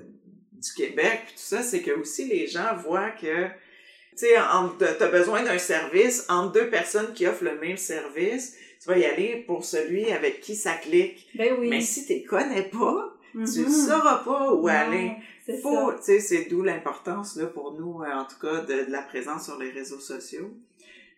[0.54, 4.36] du Québec, puis tout ça, c'est que aussi les gens voient que, tu sais,
[4.80, 8.98] tu as besoin d'un service, entre deux personnes qui offrent le même service, tu vas
[8.98, 11.28] y aller pour celui avec qui ça clique.
[11.36, 11.70] Ben oui.
[11.70, 13.46] Mais si tu connais pas, tu Mhm.
[13.66, 15.12] ne sauras pas où Non, aller.
[15.46, 15.96] c'est Faut, ça.
[15.98, 19.02] tu sais, c'est d'où l'importance, là, pour nous, euh, en tout cas, de, de la
[19.02, 20.52] présence sur les réseaux sociaux.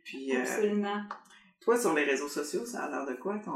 [0.04, 1.01] Puis, euh, Absolument.
[1.62, 3.51] toi, sur les réseaux sociaux, ça a l'air de quoi, ton...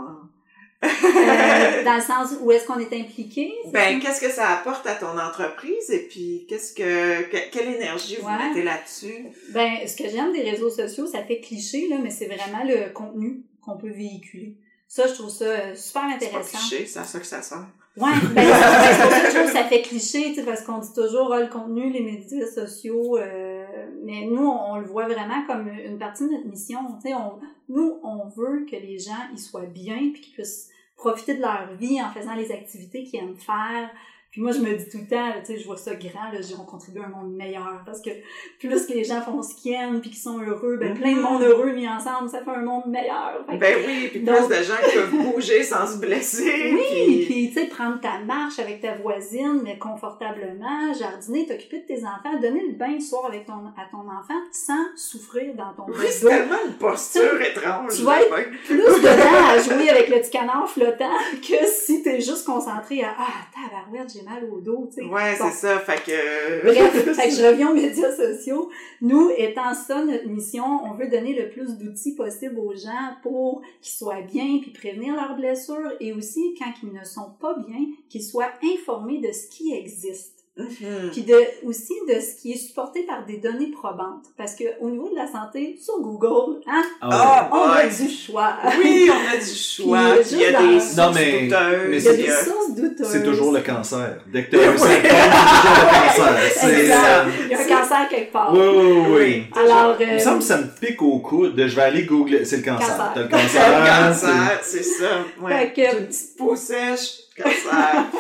[0.82, 3.52] Euh, dans le sens où est-ce qu'on est impliqué?
[3.74, 5.89] Ben, qu'est-ce que ça apporte à ton entreprise?
[5.91, 8.48] Et puis qu'est-ce que, que- quelle énergie vous Ouais.
[8.48, 9.26] mettez là-dessus?
[9.52, 12.91] Ben, ce que j'aime des réseaux sociaux, ça fait cliché, là, mais c'est vraiment le
[12.93, 14.58] contenu qu'on peut véhiculer.
[14.88, 16.58] Ça, je trouve ça euh, super C'est intéressant.
[16.58, 17.68] cliché, c'est à ça que ça sert.
[17.98, 18.54] Ouais, ben, c'est ben,
[18.94, 20.94] c'est pour ça que je trouve que ça fait cliché, tu sais, parce qu'on dit
[20.94, 23.66] toujours, ah, le contenu, les médias sociaux, euh,
[24.04, 26.80] mais nous, on, on le voit vraiment comme une partie de notre mission.
[27.02, 30.70] Tu sais, on, nous, on veut que les gens, ils soient bien, puis qu'ils puissent
[30.96, 33.90] profiter de leur vie en faisant les activités qu'ils aiment faire.
[34.32, 36.39] Puis moi, je me dis tout le temps, tu sais, je vois ça grand, là,
[36.60, 38.12] on contribue à un monde meilleur, parce que
[38.60, 41.20] plus que les gens font ce qu'ils aiment, puis qu'ils sont heureux, ben, plein de
[41.22, 43.44] monde heureux mis ensemble, ça fait un monde meilleur.
[43.50, 46.72] Que- Ben oui, puis Donc- plus de gens qui peuvent bouger sans se blesser.
[46.74, 51.80] oui, puis- puis tu sais, prendre ta marche avec ta voisine, mais confortablement, jardiner, t'occuper
[51.80, 55.56] de tes enfants, donner le bain le soir avec ton, à ton enfant sans souffrir
[55.56, 57.96] dans ton Oui, c'est tellement une posture étrange.
[57.96, 58.30] Tu vas être.
[58.65, 61.10] Plus dedans à jouer avec le petit canard flottant
[61.42, 65.08] que si t'es juste concentré à Ah, tabarouette, j'ai mal au dos, tu sais.
[65.08, 65.46] Ouais, Bon.
[65.50, 66.64] c'est ça, fait que...
[66.64, 68.70] Bref, fait que je reviens aux médias sociaux.
[69.02, 73.62] Nous, étant ça notre mission, on veut donner le plus d'outils possible aux gens pour
[73.82, 77.86] qu'ils soient bien puis prévenir leurs blessures et aussi, quand ils ne sont pas bien,
[78.10, 80.38] qu'ils soient informés de ce qui existe.
[80.63, 81.10] Mhm.
[81.12, 84.26] Puis de, aussi de ce qui est supporté par des données probantes.
[84.38, 88.54] Parce que au niveau de la santé, sur Google, hein, Ah, on a du choix.
[88.78, 91.88] Oui, on a du choix, Puis, puis il y a des sources Non, mais- douteuses,
[91.89, 93.08] mais Il y a des sources douteuses.
[93.08, 94.17] C'est toujours le cancer.
[94.28, 96.39] Dès que tu as un symptôme, c'est toujours le cancer.
[96.60, 98.54] C'est, euh, Il y a un cancer quelque part.
[98.54, 99.06] Oui, oui, oui.
[99.19, 99.43] Oui.
[99.56, 101.54] Alors, Il me euh, semble que ça me pique au coude.
[101.58, 102.43] Je vais aller googler.
[102.45, 102.88] C'est le cancer.
[102.88, 103.12] Cancer.
[103.13, 103.86] T'as le Le cancer.
[103.86, 105.06] cancer, c'est ça.
[105.41, 105.52] Ouais.
[105.52, 108.12] Fait que- Une petite peau sèche, cancer.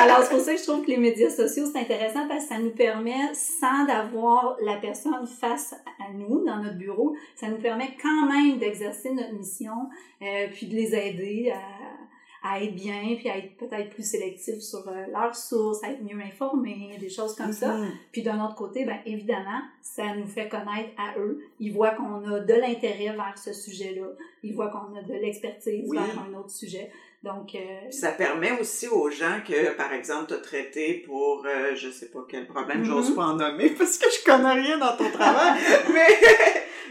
[0.00, 2.48] Alors, c'est pour ça que je trouve que les médias sociaux, c'est intéressant parce que
[2.54, 7.58] ça nous permet, sans d'avoir la personne face à nous dans notre bureau, ça nous
[7.58, 9.88] permet quand même d'exercer notre mission,
[10.22, 14.60] euh, puis de les aider à, à être bien, puis à être peut-être plus sélectifs
[14.60, 17.76] sur euh, leurs sources, à être mieux informés, des choses comme ça.
[17.76, 17.90] Mhm.
[18.10, 21.40] Puis d'un autre côté, ben évidemment, ça nous fait connaître à eux.
[21.60, 24.08] Ils voient qu'on a de l'intérêt vers ce sujet-là.
[24.42, 25.96] Ils voient qu'on a de l'expertise Oui.
[25.96, 26.90] vers un autre sujet.
[27.22, 31.88] Donc, euh, ça permet aussi aux gens que, par exemple, t'as traité pour, euh, je
[31.88, 33.14] sais pas quel problème, j'ose Mhm.
[33.16, 35.60] pas en nommer parce que je connais rien dans ton travail,
[35.94, 36.08] mais,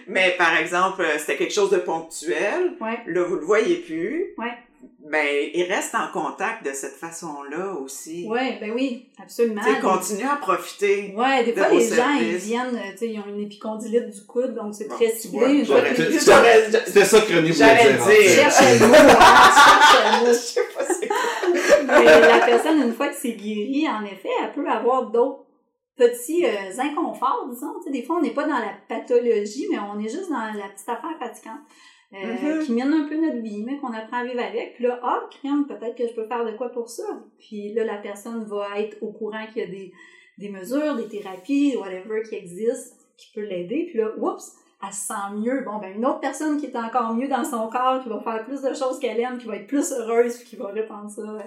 [0.08, 2.78] mais par exemple, euh, c'était quelque chose de ponctuel.
[2.80, 3.00] ouais.
[3.08, 4.34] Là, vous le voyez plus.
[4.38, 4.54] Ouais.
[5.12, 8.26] Ben, ils restent en contact de cette façon-là aussi.
[8.30, 9.62] Ouais, ben oui, absolument.
[9.62, 11.14] Tu sais, continue à profiter.
[11.18, 14.10] Ouais, des de fois, les gens, ils viennent, euh, tu sais, ils ont une épicondylite
[14.10, 15.66] du coude, donc c'est Bon, très ciblé.
[15.66, 18.52] C'était ça que René voulait J'allais dire.
[18.52, 20.28] cherche le mot, hein, je cherche le mot.
[20.32, 22.00] Je sais pas c'est quoi.
[22.00, 25.44] Mais la personne, une fois que c'est guéri, en effet, elle peut avoir d'autres
[25.98, 27.74] petits euh, inconforts, disons.
[27.80, 30.40] Tu sais, des fois, on n'est pas dans la pathologie, mais on est juste dans
[30.40, 31.60] la petite affaire fatigante.
[32.14, 32.66] Euh, Mhm.
[32.66, 34.76] qui mine un peu notre vie, mais qu'on apprend à vivre avec.
[34.76, 37.04] Puis là, ah, crème, peut-être que je peux faire de quoi pour ça.
[37.40, 39.92] Puis là, la personne va être au courant qu'il y a des,
[40.38, 43.86] des mesures, des thérapies, whatever qui existent, qui peut l'aider.
[43.90, 45.62] Puis là, oups, elle se sent mieux.
[45.66, 48.46] Bon, ben, une autre personne qui est encore mieux dans son corps, qui va faire
[48.46, 51.22] plus de choses qu'elle aime, qui va être plus heureuse, puis qui va répandre ça
[51.22, 51.40] euh,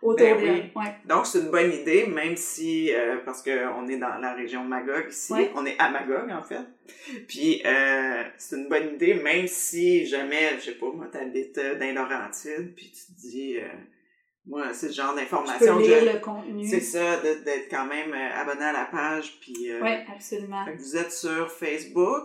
[0.00, 0.70] autour Ben d'elle.
[0.74, 0.82] oui.
[0.82, 0.94] Ouais.
[1.06, 4.68] Donc, c'est une bonne idée, même si, euh, parce qu'on est dans la région de
[4.68, 5.50] Magog ici, Ouais.
[5.54, 6.60] on est à Magog, en fait.
[7.26, 11.78] Puis, euh, c'est une bonne idée, même si jamais, je sais pas, moi, t'habites dans
[11.80, 13.66] les Laurentides, puis tu te dis, euh,
[14.46, 16.66] moi, c'est le genre d'information peux que lire je- le contenu.
[16.66, 19.70] C'est ça, d'être quand même abonné à la page, puis...
[19.70, 20.64] euh, Oui, absolument.
[20.64, 22.22] fait que vous êtes sur Facebook.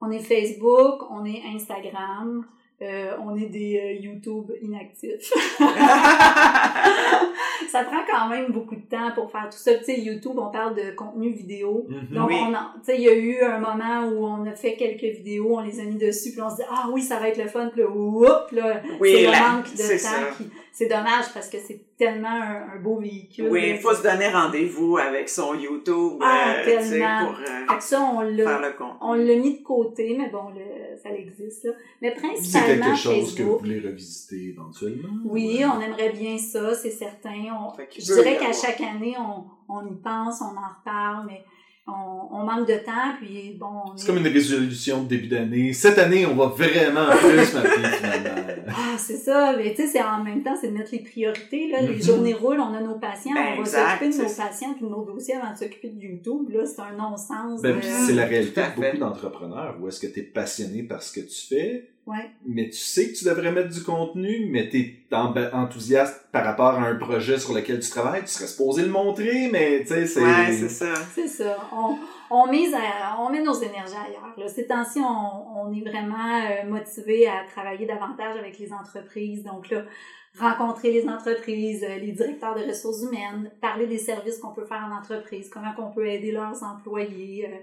[0.00, 2.46] On est Facebook, on est Instagram,
[2.80, 5.32] euh, on est des euh, YouTube inactifs.
[7.70, 9.74] ça prend quand même beaucoup de temps pour faire tout ça.
[9.74, 11.86] Tu sais, YouTube, on parle de contenu vidéo.
[11.88, 12.06] Mhm.
[12.16, 12.36] Donc, Oui.
[12.40, 15.56] on tu sais, il y a eu un moment où on a fait quelques vidéos,
[15.58, 17.48] on les a mis dessus, puis on se dit, ah oui, ça va être le
[17.48, 20.34] fun, puis là, whoop, là, Oui, c'est le manque de temps.
[20.36, 23.48] qui- C'est dommage parce que c'est tellement un, un beau véhicule.
[23.50, 27.26] Oui, il faut se donner rendez-vous avec son YouTube, Ah, euh, tellement.
[27.26, 28.00] pour euh, Fait que ça,
[29.00, 31.64] on l'a mis de côté, mais bon, le- ça existe.
[31.64, 31.72] Là.
[32.02, 35.08] Mais C'est principalement quelque chose que vous voulez revisiter éventuellement?
[35.24, 37.34] Oui, on aimerait bien ça, c'est certain.
[37.58, 41.42] On, je dirais qu'à chaque année, on, on y pense, on en reparle, mais
[41.86, 45.28] on, on manque de temps, puis bon, on C'est est- comme une résolution de début
[45.28, 45.72] d'année.
[45.72, 48.57] Cette année, on va vraiment plus m'appeler finalement.
[48.98, 51.80] C'est ça, mais tu sais, c'est en même temps, c'est de mettre les priorités, là.
[51.80, 52.02] Les Mhm.
[52.02, 54.90] journées roulent, on a nos patients, Ben, on va s'occuper de nos patients puis de
[54.90, 57.62] nos dossiers avant de s'occuper de YouTube, là, c'est un non-sens.
[57.62, 59.76] Ben, de- c'est la réalité de beaucoup d'entrepreneurs.
[59.80, 62.30] Où est-ce que tu es passionné par ce que tu fais, Ouais.
[62.46, 65.14] mais tu sais que tu devrais mettre du contenu, mais tu es
[65.52, 69.48] enthousiaste par rapport à un projet sur lequel tu travailles, tu serais supposé le montrer,
[69.52, 70.20] mais tu sais, c'est...
[70.22, 70.94] Ouais, c'est ça.
[71.14, 71.56] C'est ça.
[71.72, 71.96] On,
[72.30, 74.34] on, mise à- on met nos énergies ailleurs.
[74.36, 74.48] Là.
[74.48, 79.42] Ces temps-ci, on, on est vraiment euh, motivé à travailler davantage avec les entreprises.
[79.44, 79.82] Donc là,
[80.38, 84.86] rencontrer les entreprises, euh, les directeurs de ressources humaines, parler des services qu'on peut faire
[84.90, 87.46] en entreprise, comment qu'on peut aider leurs employés.
[87.46, 87.56] euh.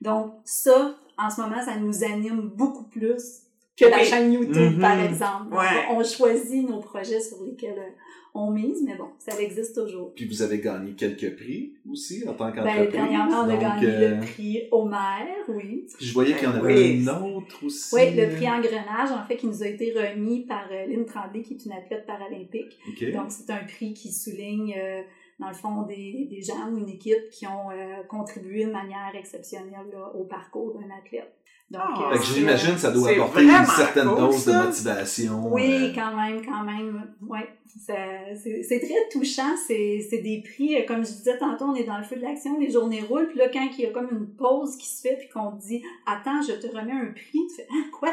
[0.00, 3.42] Donc ça, en ce moment, ça nous anime beaucoup plus
[3.76, 4.04] que la Oui.
[4.04, 5.50] chaîne YouTube, par exemple.
[5.50, 5.86] Donc, Ouais.
[5.90, 7.94] On choisit nos projets sur lesquels
[8.34, 10.12] on mise, mais bon, ça existe toujours.
[10.14, 12.92] Puis vous avez gagné quelques prix aussi en tant Ben, qu'entreprise.
[12.92, 15.86] dernièrement, on a gagné euh, le prix Homer, oui.
[16.00, 17.06] je voyais qu'il y en avait Oui.
[17.08, 17.94] un autre aussi.
[17.94, 21.42] Oui, le prix Engrenage, en fait, qui nous a été remis par euh, Lynn Tremblay,
[21.42, 22.78] qui est une athlète paralympique.
[23.12, 25.02] Donc, c'est un prix qui souligne, euh,
[25.38, 29.12] dans le fond, des, des gens ou une équipe qui ont euh, contribué de manière
[29.14, 31.34] exceptionnelle là, au parcours d'un athlète.
[31.72, 32.10] Donc, Ah.
[32.12, 35.52] Fait que j'imagine ça doit apporter une certaine cool, dose de motivation.
[35.52, 37.14] Oui, euh, quand même, quand même.
[37.26, 37.48] Ouais.
[37.86, 39.56] C'est c'est très touchant.
[39.66, 42.20] C'est c'est des prix, euh, comme je disais tantôt, on est dans le feu de
[42.20, 45.00] l'action, les journées roulent, puis là, quand il y a comme une pause qui se
[45.00, 48.10] fait, puis qu'on te dit «Attends, je te remets un prix», tu fais «Hein, quoi?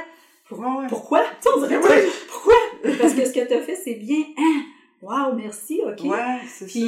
[0.52, 0.88] Ouais.
[0.88, 2.08] Pourquoi?» Tu sais, on dirait, Ouais.
[2.32, 2.54] Pourquoi?
[3.00, 4.24] Parce que ce que tu as fait, c'est bien.
[4.38, 4.62] «Hein?
[5.02, 6.10] Wow, merci, OK.
[6.10, 6.80] Ouais, c'est ça.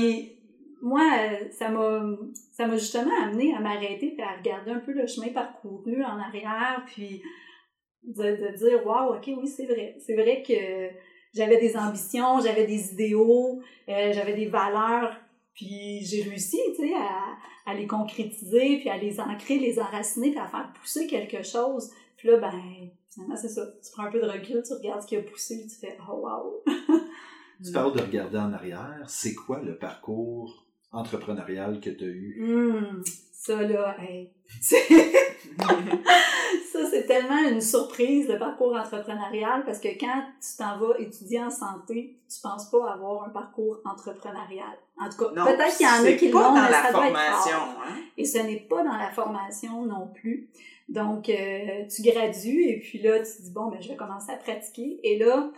[0.82, 2.04] Moi, euh, ça m'a
[2.52, 6.20] ça m'a justement amené à m'arrêter et à regarder un peu le chemin parcouru en
[6.20, 7.22] arrière, puis
[8.04, 9.96] de, de dire Waouh, ok, oui, c'est vrai.
[10.00, 10.90] C'est vrai que
[11.34, 15.16] j'avais des ambitions, j'avais des idéaux, euh, j'avais des valeurs,
[15.54, 16.60] puis j'ai réussi,
[16.98, 21.44] à, à les concrétiser, puis à les ancrer, les enraciner, puis à faire pousser quelque
[21.44, 21.92] chose.
[22.18, 22.52] Puis là, ben,
[23.14, 23.66] finalement, c'est ça.
[23.84, 26.26] Tu prends un peu de recul, tu regardes ce qui a poussé, tu fais Oh,
[26.26, 26.64] wow!
[27.64, 29.04] Tu parles de regarder en arrière.
[29.08, 30.61] C'est quoi le parcours
[30.92, 32.38] entrepreneurial que tu as eu?
[32.44, 34.32] Hum, ça là, hey.
[36.72, 41.42] ça c'est tellement une surprise le parcours entrepreneurial parce que quand tu t'en vas étudier
[41.42, 44.78] en santé, tu penses pas avoir un parcours entrepreneurial.
[45.00, 46.82] En tout cas, peut-être qu'il y en a qui le pas ont, dans mais la
[46.84, 47.86] ça doit être formation, rare.
[47.88, 47.96] hein?
[48.18, 50.50] Et ce n'est pas dans la formation non plus.
[50.90, 54.32] Donc, euh, tu gradues et puis là, tu te dis, bon, ben, je vais commencer
[54.32, 55.00] à pratiquer.
[55.04, 55.50] Et là,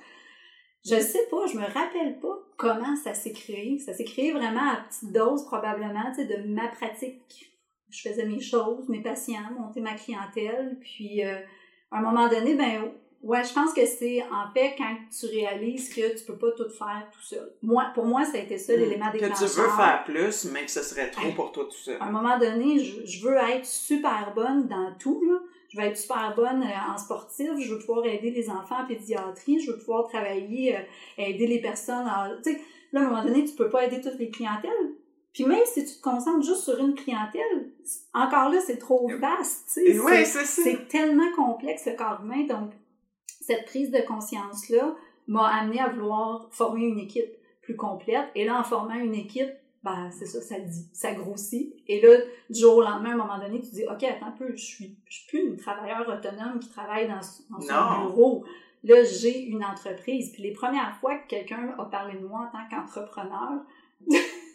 [0.85, 3.79] je sais pas, je me rappelle pas comment ça s'est créé.
[3.79, 7.51] Ça s'est créé vraiment à petite dose, probablement, tu sais, de ma pratique.
[7.89, 10.77] Je faisais mes choses, mes patients, monter ma clientèle.
[10.81, 11.37] Puis, euh,
[11.91, 12.91] à un moment donné, ben,
[13.21, 16.69] ouais, je pense que c'est, en fait, quand tu réalises que tu peux pas tout
[16.69, 17.53] faire tout seul.
[17.61, 19.49] Moi, pour moi, ça a été ça, l'élément Que déclencheur.
[19.49, 21.97] tu veux faire plus, mais que ce serait trop pour toi tout seul.
[21.99, 25.23] À un moment donné, je, je veux être super bonne dans tout.
[25.25, 25.39] Là.
[25.73, 29.59] Je vais être super bonne en sportif, je veux pouvoir aider les enfants en pédiatrie,
[29.59, 30.77] je veux pouvoir travailler,
[31.17, 32.07] aider les personnes.
[32.43, 34.93] Tu sais, là, à un moment donné, tu peux pas aider toutes les clientèles.
[35.33, 37.71] Puis même si tu te concentres juste sur une clientèle,
[38.13, 39.71] encore là, c'est trop vaste.
[39.73, 42.45] Tu sais, c'est tellement complexe le corps humain.
[42.45, 42.71] Donc,
[43.41, 47.33] cette prise de conscience-là m'a amené à vouloir former une équipe
[47.63, 48.27] plus complète.
[48.35, 49.49] Et là, en formant une équipe,
[49.83, 51.73] ben, c'est ça, ça dit, ça grossit.
[51.87, 52.17] Et là,
[52.49, 54.63] du jour au lendemain, à un moment donné, tu dis, OK, attends un peu, je
[54.63, 57.19] suis, je suis plus une travailleuse autonome qui travaille dans,
[57.49, 58.45] dans son bureau.
[58.83, 60.31] Là, j'ai une entreprise.
[60.31, 63.63] Puis les premières fois que quelqu'un a parlé de moi en tant qu'entrepreneur,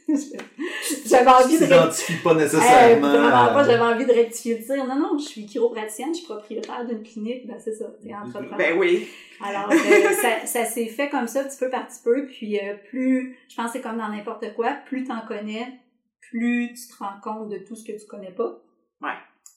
[0.08, 2.06] j'avais envie de.
[2.06, 3.10] Tu pas nécessairement.
[3.10, 4.86] pas, j'avais envie de rectifier le tir.
[4.86, 7.46] Non, non, je suis chiropraticienne, je suis propriétaire d'une clinique.
[7.46, 8.56] Ben, c'est ça, t'es entrepreneur.
[8.56, 9.08] Ben oui.
[9.44, 9.78] Alors, ben,
[10.22, 12.26] ça, ça s'est fait comme ça, petit peu par petit peu.
[12.26, 15.78] Puis, euh, plus, je pense que c'est comme dans n'importe quoi, plus t'en connais,
[16.20, 18.58] plus tu te rends compte de tout ce que tu connais pas.
[19.02, 19.10] Ouais.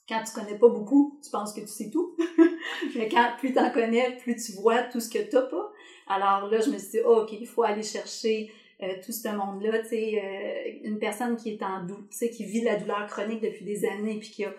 [0.10, 2.18] Quand tu connais pas beaucoup, tu penses que tu sais tout.
[2.96, 5.72] Mais quand plus t'en connais, plus tu vois tout ce que t'as pas.
[6.08, 8.52] Alors là, je me suis dit, oh, OK, il faut aller chercher
[8.84, 12.30] euh, tout ce monde-là, tu sais, euh, une personne qui est en doute, tu sais,
[12.30, 14.54] qui vit la douleur chronique depuis des années, puis qui a, mm.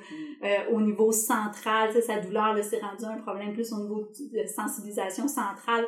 [0.44, 3.80] euh, au niveau central, tu sais, sa douleur, là, s'est rendu un problème plus au
[3.80, 5.86] niveau de sensibilisation centrale.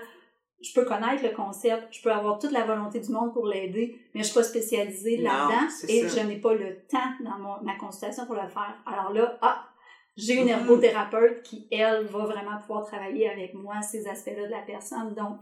[0.61, 4.01] Je peux connaître le concept, je peux avoir toute la volonté du monde pour l'aider,
[4.15, 7.77] mais je suis pas spécialisée là-dedans et je n'ai pas le temps dans mon, ma
[7.77, 8.83] consultation pour le faire.
[8.87, 9.69] Alors là, ah,
[10.17, 10.61] j'ai une mm-hmm.
[10.61, 15.15] ergothérapeute qui, elle, va vraiment pouvoir travailler avec moi ces aspects-là de la personne.
[15.15, 15.39] Donc,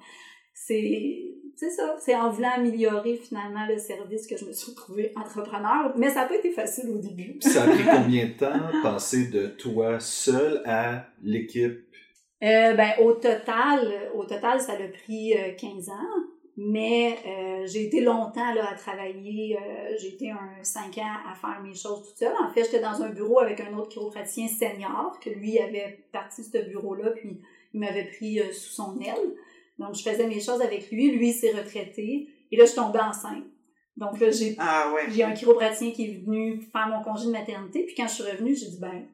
[0.54, 5.12] c'est c'est ça, c'est en voulant améliorer finalement le service que je me suis retrouvée
[5.16, 7.36] entrepreneur, mais ça n'a pas été facile au début.
[7.40, 11.86] ça a pris combien de temps passer de toi seul à l'équipe?
[12.42, 16.24] Euh, ben, au total, au total, ça a pris 15 euh, ans,
[16.56, 19.56] mais euh, j'ai été longtemps là, à travailler,
[20.00, 22.34] j'ai été un 5 ans à faire mes choses toute seule.
[22.42, 26.42] En fait, j'étais dans un bureau avec un autre chiropraticien senior, que lui avait parti
[26.42, 27.40] de ce bureau-là, puis
[27.74, 29.36] il m'avait pris sous son aile.
[29.78, 31.10] Donc, je faisais mes choses avec lui.
[31.10, 32.28] Lui, s'est retraité.
[32.50, 33.44] Et là, je tombais enceinte.
[33.96, 35.22] Donc là, j'ai ah, ouais.
[35.22, 37.84] un chiropraticien qui est venu faire mon congé de maternité.
[37.84, 39.06] Puis quand je suis revenue, j'ai dit, ben,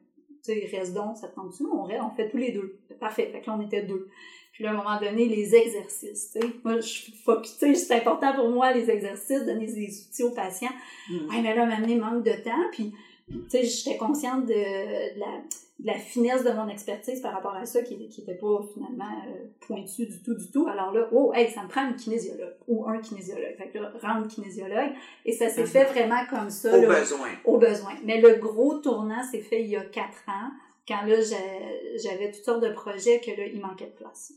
[0.43, 1.63] tu sais, reste donc, ça te tente-tu?
[1.65, 2.79] On, on fait tous les deux.
[2.99, 3.29] Parfait.
[3.31, 4.09] Fait que là, on était deux.
[4.53, 6.47] Puis là, à un moment donné, les exercices, tu sais.
[6.63, 10.73] Moi, je tu sais, c'est important pour moi, les exercices, donner des outils aux patients.
[11.09, 11.41] Mm.
[11.41, 12.69] mais là, m'amener manque de temps.
[12.71, 12.93] Puis,
[13.29, 15.41] tu sais, j'étais consciente de la
[15.79, 19.45] de la finesse de mon expertise par rapport à ça qui n'était pas finalement euh,
[19.61, 20.67] pointu du tout, du tout.
[20.67, 23.55] Alors là, oh, hey, ça me prend une kinésiologue ou un kinésiologue.
[23.57, 24.91] Fait que là, rendre kinésiologue.
[25.25, 26.77] Et ça s'est fait vraiment comme ça.
[26.77, 27.29] Au besoin.
[27.45, 27.93] Au besoin.
[28.03, 30.51] Mais le gros tournant s'est fait il y a quatre ans,
[30.87, 34.33] quand là, j'avais toutes sortes de projets que là, il manquait de place.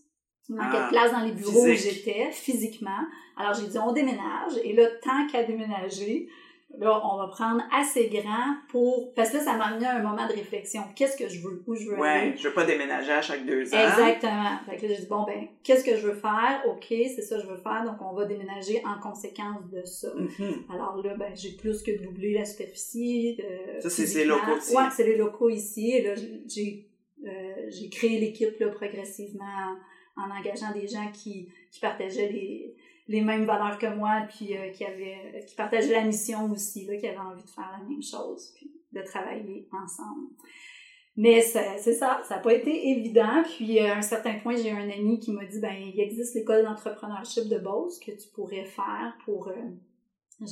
[0.48, 3.00] Il manquait de ah, place dans les bureaux où j'étais, physiquement.
[3.36, 4.58] Alors j'ai dit, on déménage.
[4.62, 6.28] Et là, tant qu'à déménager,
[6.78, 9.12] Là, on va prendre assez grand pour.
[9.14, 10.82] Parce que là, ça m'a amené à un moment de réflexion.
[10.96, 11.62] Qu'est-ce que je veux?
[11.66, 12.36] Où je veux ouais, aller?
[12.36, 13.78] je veux pas déménager à chaque deux ans.
[13.78, 14.58] Exactement.
[14.66, 16.62] Fait que là, j'ai dit, bon, ben, qu'est-ce que je veux faire?
[16.66, 17.84] OK, c'est ça que je veux faire.
[17.84, 20.08] Donc, on va déménager en conséquence de ça.
[20.08, 20.72] Mm-hmm.
[20.72, 23.36] Alors là, ben, j'ai plus que doublé la superficie.
[23.36, 24.74] De, ça, c'est les locaux ici.
[24.74, 25.90] Ouais, c'est les locaux ici.
[25.90, 26.14] Et là,
[26.48, 26.88] j'ai,
[27.26, 27.30] euh,
[27.68, 29.44] j'ai créé l'équipe, là, progressivement
[30.16, 32.74] en, engageant des gens qui, qui partageaient les
[33.08, 36.96] les mêmes valeurs que moi, puis euh, qui avait, qui partageait la mission aussi, là,
[36.96, 40.28] qui avait envie de faire la même chose, puis de travailler ensemble.
[41.16, 43.42] Mais c'est ça, ça n'a pas été évident.
[43.44, 46.34] Puis euh, à un certain point, j'ai un ami qui m'a dit ben il existe
[46.34, 50.46] l'école d'entrepreneurship de Beauce que tu pourrais faire pour euh,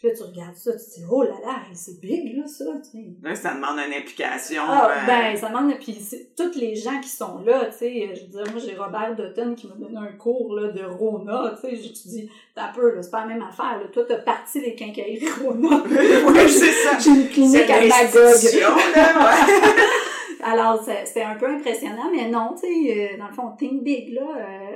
[0.00, 2.64] puis là, tu regardes ça, tu te dis, oh là là, c'est big, là, ça,
[2.82, 3.04] tu sais.
[3.22, 4.62] Là, ça demande une implication.
[4.66, 5.94] Ah, euh, ben, ça demande, puis
[6.34, 9.54] tous les gens qui sont là, tu sais, je veux dire, moi, j'ai Robert Dutton
[9.54, 12.94] qui m'a donné un cours, là, de Rona, tu sais, je te dis, t'as peu,
[12.94, 13.88] là, c'est pas la même affaire, là.
[13.92, 15.82] Toi, t'as parti les quincailleries Rona.
[15.86, 16.98] oui, c'est ça.
[16.98, 18.32] J'ai une clinique à Magog.
[20.42, 24.14] Alors, c'était un peu impressionnant, mais non, tu sais, euh, dans le fond, think big,
[24.14, 24.22] là.
[24.22, 24.69] Euh,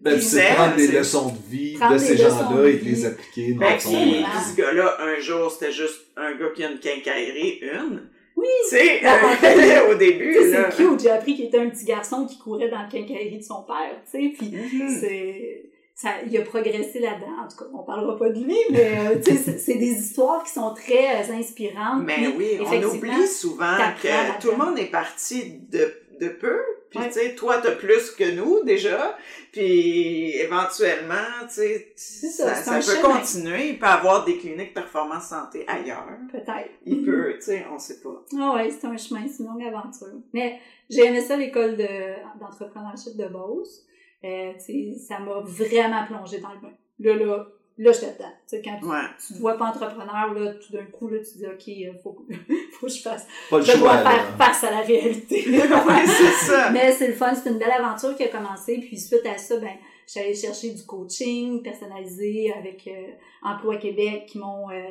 [0.00, 3.60] ben, c'est prendre des leçons de vie de ces gens-là et de les appliquer dans
[3.60, 3.90] ben, ton...
[3.90, 8.08] ce gars-là, un jour, c'était juste un gars qui a une quincaillerie, une.
[8.36, 8.46] Oui!
[8.68, 10.70] Tu sais, euh, au début, là.
[10.70, 13.44] C'est cute, j'ai appris qu'il était un petit garçon qui courait dans la quincaillerie de
[13.44, 15.00] son père, tu sais, puis mm-hmm.
[15.00, 17.42] c'est ça, il a progressé là-dedans.
[17.44, 19.20] En tout cas, on parlera pas de lui, mais euh,
[19.58, 22.04] c'est des histoires qui sont très euh, inspirantes.
[22.04, 26.60] Mais oui, on oublie souvent que tout le monde est parti de, de peu.
[26.90, 29.16] Puis, tu sais, toi, t'as plus que nous, déjà.
[29.52, 33.70] Puis, éventuellement, tu sais, ça, ça, peut continuer.
[33.70, 36.18] Il peut avoir des cliniques performance santé ailleurs.
[36.30, 36.70] Peut-être.
[36.86, 38.24] Il peut, tu sais, on sait pas.
[38.38, 40.20] Ah ouais, c'est un chemin, c'est une longue aventure.
[40.32, 43.84] Mais j'ai aimé ça, l'école d'entrepreneurship de, de Beauce.
[44.24, 44.52] Euh,
[44.96, 46.72] ça m'a vraiment plongé dans le bain.
[46.98, 47.46] Là, là,
[47.78, 48.32] là, je t'attends.
[48.48, 49.00] Tu sais, quand tu, Ouais.
[49.26, 52.16] tu te vois pas entrepreneur, là, tout d'un coup, là, tu dis, OK, euh, faut,
[52.72, 54.10] faut que je fasse, Pas le je dois là.
[54.10, 55.44] faire face à la réalité.
[55.48, 56.70] Ouais, c'est ça.
[56.70, 58.78] Mais c'est le fun, c'est une belle aventure qui a commencé.
[58.78, 59.74] Puis suite à ça, ben,
[60.12, 63.06] j'allais chercher du coaching personnalisé avec euh,
[63.42, 64.82] Emploi Québec qui m'ont euh,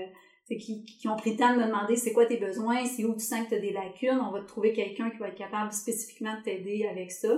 [0.48, 2.86] tu sais, qui, qui ont pris le temps de me demander c'est quoi tes besoins,
[2.86, 5.18] c'est où tu sens que tu as des lacunes, on va te trouver quelqu'un qui
[5.18, 7.30] va être capable spécifiquement de t'aider avec ça.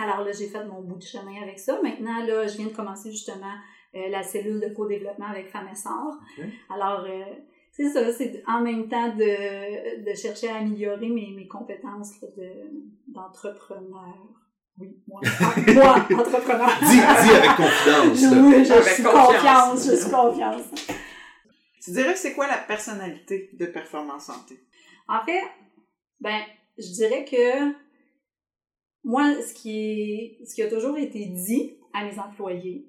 [0.00, 1.80] Alors là, j'ai fait mon bout de chemin avec ça.
[1.82, 3.50] Maintenant, là, je viens de commencer justement euh,
[3.94, 6.18] la cellule de co-développement avec Femmes Essor.
[6.38, 6.44] Ok.
[6.74, 7.24] Alors, euh,
[7.72, 12.70] c'est ça, c'est en même temps de, de chercher à améliorer mes, mes compétences de-
[13.08, 14.16] d'entrepreneur.
[14.78, 16.68] Oui, moi, Ah, moi, entrepreneur.
[16.82, 17.00] Dis, dis
[17.34, 18.22] avec confidence.
[18.22, 18.42] là.
[18.42, 19.26] Oui, je, Avec suis confiance.
[19.26, 20.64] confiance, je suis confiance.
[21.82, 24.58] Tu dirais que c'est quoi la personnalité de Performance Santé?
[25.08, 25.40] En fait,
[26.20, 26.40] ben,
[26.78, 27.72] je dirais que
[29.04, 29.70] moi, ce qui
[30.40, 32.86] est, ce qui a toujours été dit à mes employés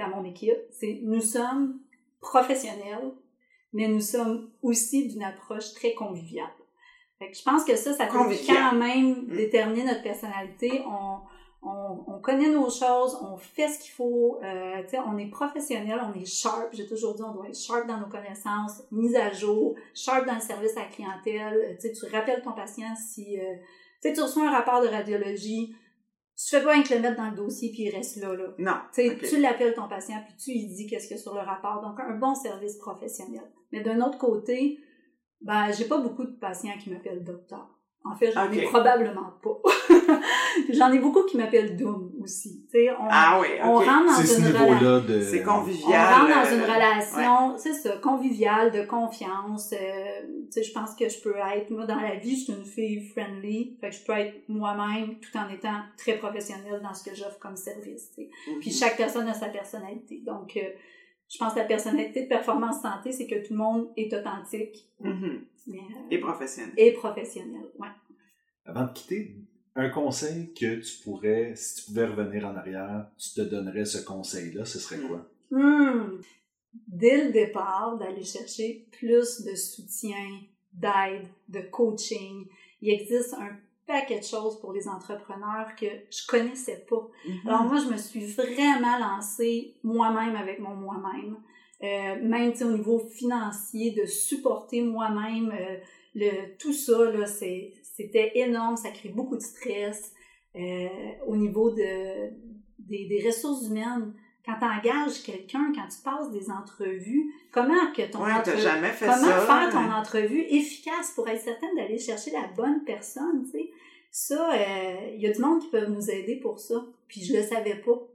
[0.00, 1.78] à mon équipe, c'est nous sommes
[2.20, 3.12] professionnels,
[3.72, 6.50] mais nous sommes aussi d'une approche très conviviale.
[7.18, 9.36] Fait que je pense que ça, ça peut quand même Mm.
[9.36, 10.82] déterminer notre personnalité.
[10.86, 11.18] On,
[11.62, 16.18] on, on connaît nos choses, on fait ce qu'il faut, euh, on est professionnel, on
[16.18, 16.70] est sharp.
[16.72, 20.36] J'ai toujours dit, on doit être sharp dans nos connaissances, mise à jour, sharp dans
[20.36, 21.76] le service à la clientèle.
[21.84, 23.54] Euh, Tu rappelles ton patient si, euh,
[24.02, 25.74] tu reçois un rapport de radiologie,
[26.48, 28.44] tu fais pas que le mettre dans le dossier puis il reste là, là.
[28.58, 28.76] Non.
[28.94, 29.22] Tu sais, Ok.
[29.28, 31.80] tu l'appelles ton patient puis tu lui dis qu'est-ce qu'il y a sur le rapport.
[31.82, 33.42] Donc, un bon service professionnel.
[33.72, 34.78] Mais d'un autre côté,
[35.42, 37.68] ben, j'ai pas beaucoup de patients qui m'appellent docteur.
[38.04, 38.70] En fait, j'en ai Ok.
[38.70, 39.60] probablement pas.
[40.72, 42.64] j'en ai beaucoup qui m'appellent Doom aussi.
[42.70, 45.00] Tu sais, on, Ah oui, on rentre dans une relation.
[45.06, 45.20] de...
[45.22, 46.14] C'est On convivial.
[46.14, 46.74] rentre dans euh, une ouais.
[46.74, 49.72] relation, c'est ça, conviviale, de confiance.
[49.72, 52.52] euh, tu sais, je pense que je peux être, moi, dans la vie, je suis
[52.52, 53.76] une fille friendly.
[53.80, 57.38] Fait que je peux être moi-même tout en étant très professionnelle dans ce que j'offre
[57.38, 58.10] comme service.
[58.14, 58.30] tu sais.
[58.50, 58.60] Mhm.
[58.60, 60.22] Puis chaque personne a sa personnalité.
[60.26, 60.60] Donc, euh,
[61.32, 64.88] je pense que la personnalité de performance santé, c'est que tout le monde est authentique
[65.00, 65.40] Mhm.
[65.68, 66.72] mais, euh, Et professionnel.
[66.76, 67.62] et professionnel.
[67.78, 67.86] Ouais.
[68.66, 69.36] Avant de quitter,
[69.80, 73.98] un conseil que tu pourrais, si tu pouvais revenir en arrière, tu te donnerais ce
[74.04, 75.26] conseil-là, ce serait quoi?
[75.50, 76.20] Hmm.
[76.86, 80.40] Dès le départ, d'aller chercher plus de soutien,
[80.72, 82.46] d'aide, de coaching.
[82.80, 83.56] Il existe un
[83.86, 87.08] paquet de choses pour les entrepreneurs que je connaissais pas.
[87.26, 87.48] Mhm.
[87.48, 91.36] Alors moi, je me suis vraiment lancée moi-même avec mon moi-même.
[91.82, 95.76] Euh, même au niveau financier, de supporter moi-même euh,
[96.14, 97.72] le tout ça, là, c'est-
[98.02, 100.12] c'était énorme, ça crée beaucoup de stress.
[100.56, 100.88] Euh,
[101.26, 102.30] au niveau de,
[102.78, 104.12] des, des ressources humaines,
[104.44, 108.62] quand tu engages quelqu'un, quand tu passes des entrevues, comment que ton Ouais, t'as entrevue
[108.62, 109.40] jamais fait Comment ça.
[109.46, 110.00] faire ton hein?
[110.00, 113.70] entrevue efficace pour être certaine d'aller chercher la bonne personne, tu sais?
[114.10, 116.84] Ça, euh, il y a du monde qui peut nous aider pour ça.
[117.06, 118.08] Puis je le savais pas.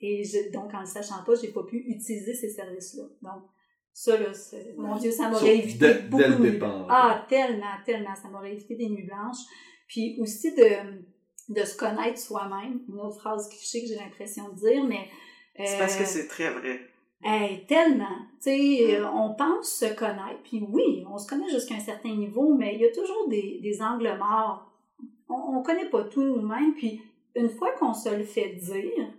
[0.00, 3.04] Et je- donc, en le sachant pas, j'ai pas pu utiliser ces services-là.
[3.22, 3.42] Donc,
[3.92, 6.86] ça, là, c'est- mon Dieu, ça m'aurait évité dès- beaucoup dès le de départ.
[6.88, 8.14] Ah, tellement, tellement.
[8.14, 9.42] Ça m'aurait évité des nuits blanches.
[9.88, 12.80] Puis aussi de, de se connaître soi-même.
[12.88, 15.08] Une autre phrase cliché que j'ai l'impression de dire, mais...
[15.56, 16.80] C'est parce euh, que c'est très vrai.
[17.24, 18.04] Hey, tellement.
[18.40, 18.56] Tu sais,
[18.98, 19.02] Mm.
[19.02, 22.74] euh, on pense se connaître, puis oui, on se connaît jusqu'à un certain niveau, mais
[22.76, 24.70] il y a toujours des, des angles morts.
[25.28, 27.00] On, on connaît pas tout nous-mêmes, puis
[27.34, 29.12] une fois qu'on se le fait dire,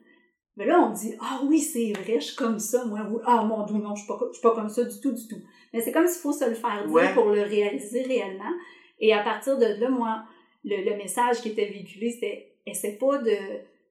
[0.60, 3.22] ben là, on dit, ah oui, c'est vrai, je suis comme ça, moi, oui.
[3.26, 5.42] ah mon dieu, non, je suis je suis pas comme ça du tout, du tout.
[5.74, 7.14] Mais c'est comme s'il faut se le faire dire Ouais.
[7.14, 8.52] pour le réaliser réellement.
[9.00, 10.24] Et à partir de là, moi,
[10.66, 13.32] le, le message qui était véhiculé, c'était, essaie pas de,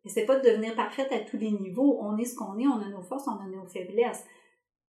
[0.04, 1.98] essaie pas de devenir parfaite à tous les niveaux.
[2.02, 4.24] On est ce qu'on est, on a nos forces, on a nos faiblesses.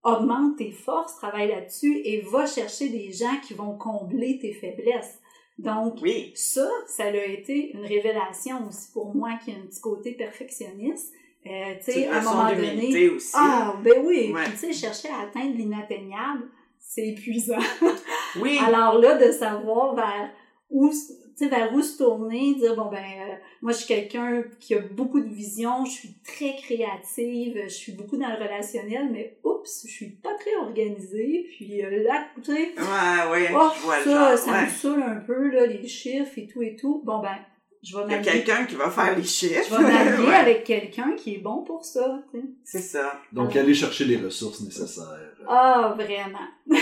[0.04, 5.20] Augmente tes forces, travaille là-dessus et va chercher des gens qui vont combler tes faiblesses.
[5.58, 6.32] Donc, Oui.
[6.36, 11.14] ça, ça a été une révélation aussi pour moi qui a un petit côté perfectionniste.
[11.48, 13.32] Euh, tu sais, à un moment donné, aussi.
[13.34, 14.44] ah, ben oui, Ouais.
[14.44, 17.58] puis tu sais, chercher à atteindre l'inatteignable, c'est épuisant.
[18.42, 18.60] Oui.
[18.64, 20.30] Alors là, de savoir vers
[20.70, 20.96] où, tu
[21.36, 23.34] sais, vers où se tourner, dire, bon, ben, euh,
[23.64, 27.94] moi, je suis quelqu'un qui a beaucoup de vision, je suis très créative, je suis
[27.94, 32.52] beaucoup dans le relationnel, mais oups, je suis pas très organisée, puis euh, là, tu
[32.54, 33.50] sais, Ouais, ouais.
[33.56, 33.70] oh,
[34.04, 34.66] ça, ça ouais.
[34.66, 37.02] me saoule un peu, là, les chiffres et tout et tout.
[37.04, 37.38] Bon, ben,
[37.84, 38.32] je vais Il y a m'allier.
[38.32, 39.64] quelqu'un qui va faire les chiffres.
[39.70, 40.36] Je vais m'allier Ouais.
[40.36, 42.46] avec quelqu'un qui est bon pour ça, tu sais.
[42.64, 43.20] C'est ça.
[43.32, 43.60] Donc, Ah.
[43.60, 45.34] aller chercher les ressources nécessaires.
[45.48, 46.48] Ah, vraiment.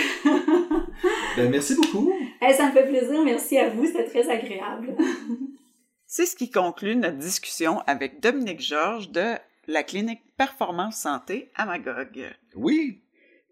[1.36, 2.12] Ben, merci beaucoup.
[2.40, 4.96] Hey, ça me fait plaisir, merci à vous, c'était très agréable.
[6.06, 9.34] C'est ce qui conclut notre discussion avec Dominique Georges de
[9.66, 12.24] la clinique Performance Santé à Magog.
[12.56, 13.02] Oui.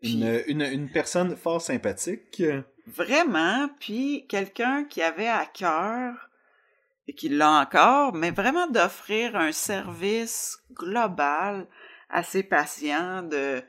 [0.03, 2.43] Puis- Une, une, une personne fort sympathique.
[2.87, 6.26] Vraiment, puis quelqu'un qui avait à cœur,
[7.09, 11.67] et qui l'a encore, mais vraiment d'offrir un service global
[12.11, 13.63] à ses patients, de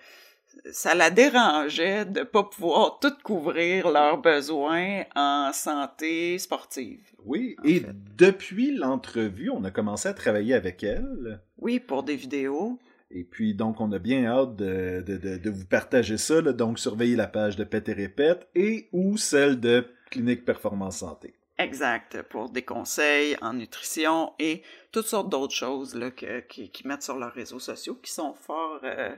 [0.71, 6.99] ça la dérangeait de pas pouvoir tout couvrir leurs besoins en santé sportive.
[7.25, 7.91] Oui, et fait.
[8.17, 11.41] depuis l'entrevue, on a commencé à travailler avec elle.
[11.59, 12.79] Oui, pour des vidéos.
[13.11, 16.41] Et puis, donc, on a bien hâte de, de, de, de vous partager ça.
[16.41, 16.51] là.
[16.51, 21.36] Donc, surveillez la page de Pète et Répète et ou celle de Clinique Performance Santé.
[21.59, 26.87] Exact, pour des conseils en nutrition et toutes sortes d'autres choses là, que, qui, qui
[26.87, 29.15] mettent sur leurs réseaux sociaux qui sont fort, euh,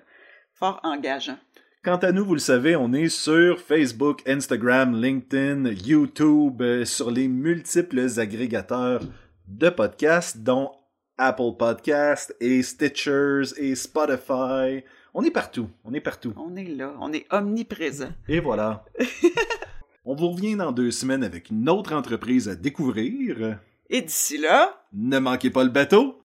[0.53, 1.37] fort engageants.
[1.83, 7.11] Quant à nous, vous le savez, on est sur Facebook, Instagram, LinkedIn, YouTube, euh, sur
[7.11, 9.01] les multiples agrégateurs
[9.47, 10.71] de podcasts, dont
[11.17, 14.83] Apple Podcasts et Stitchers et Spotify.
[15.13, 16.33] On est partout, on est partout.
[16.37, 18.11] On est là, on est omniprésent.
[18.29, 18.85] Et voilà.
[20.05, 23.59] on vous revient dans deux semaines avec une autre entreprise à découvrir.
[23.89, 26.18] Et d'ici là, Ne manquez pas le bateau!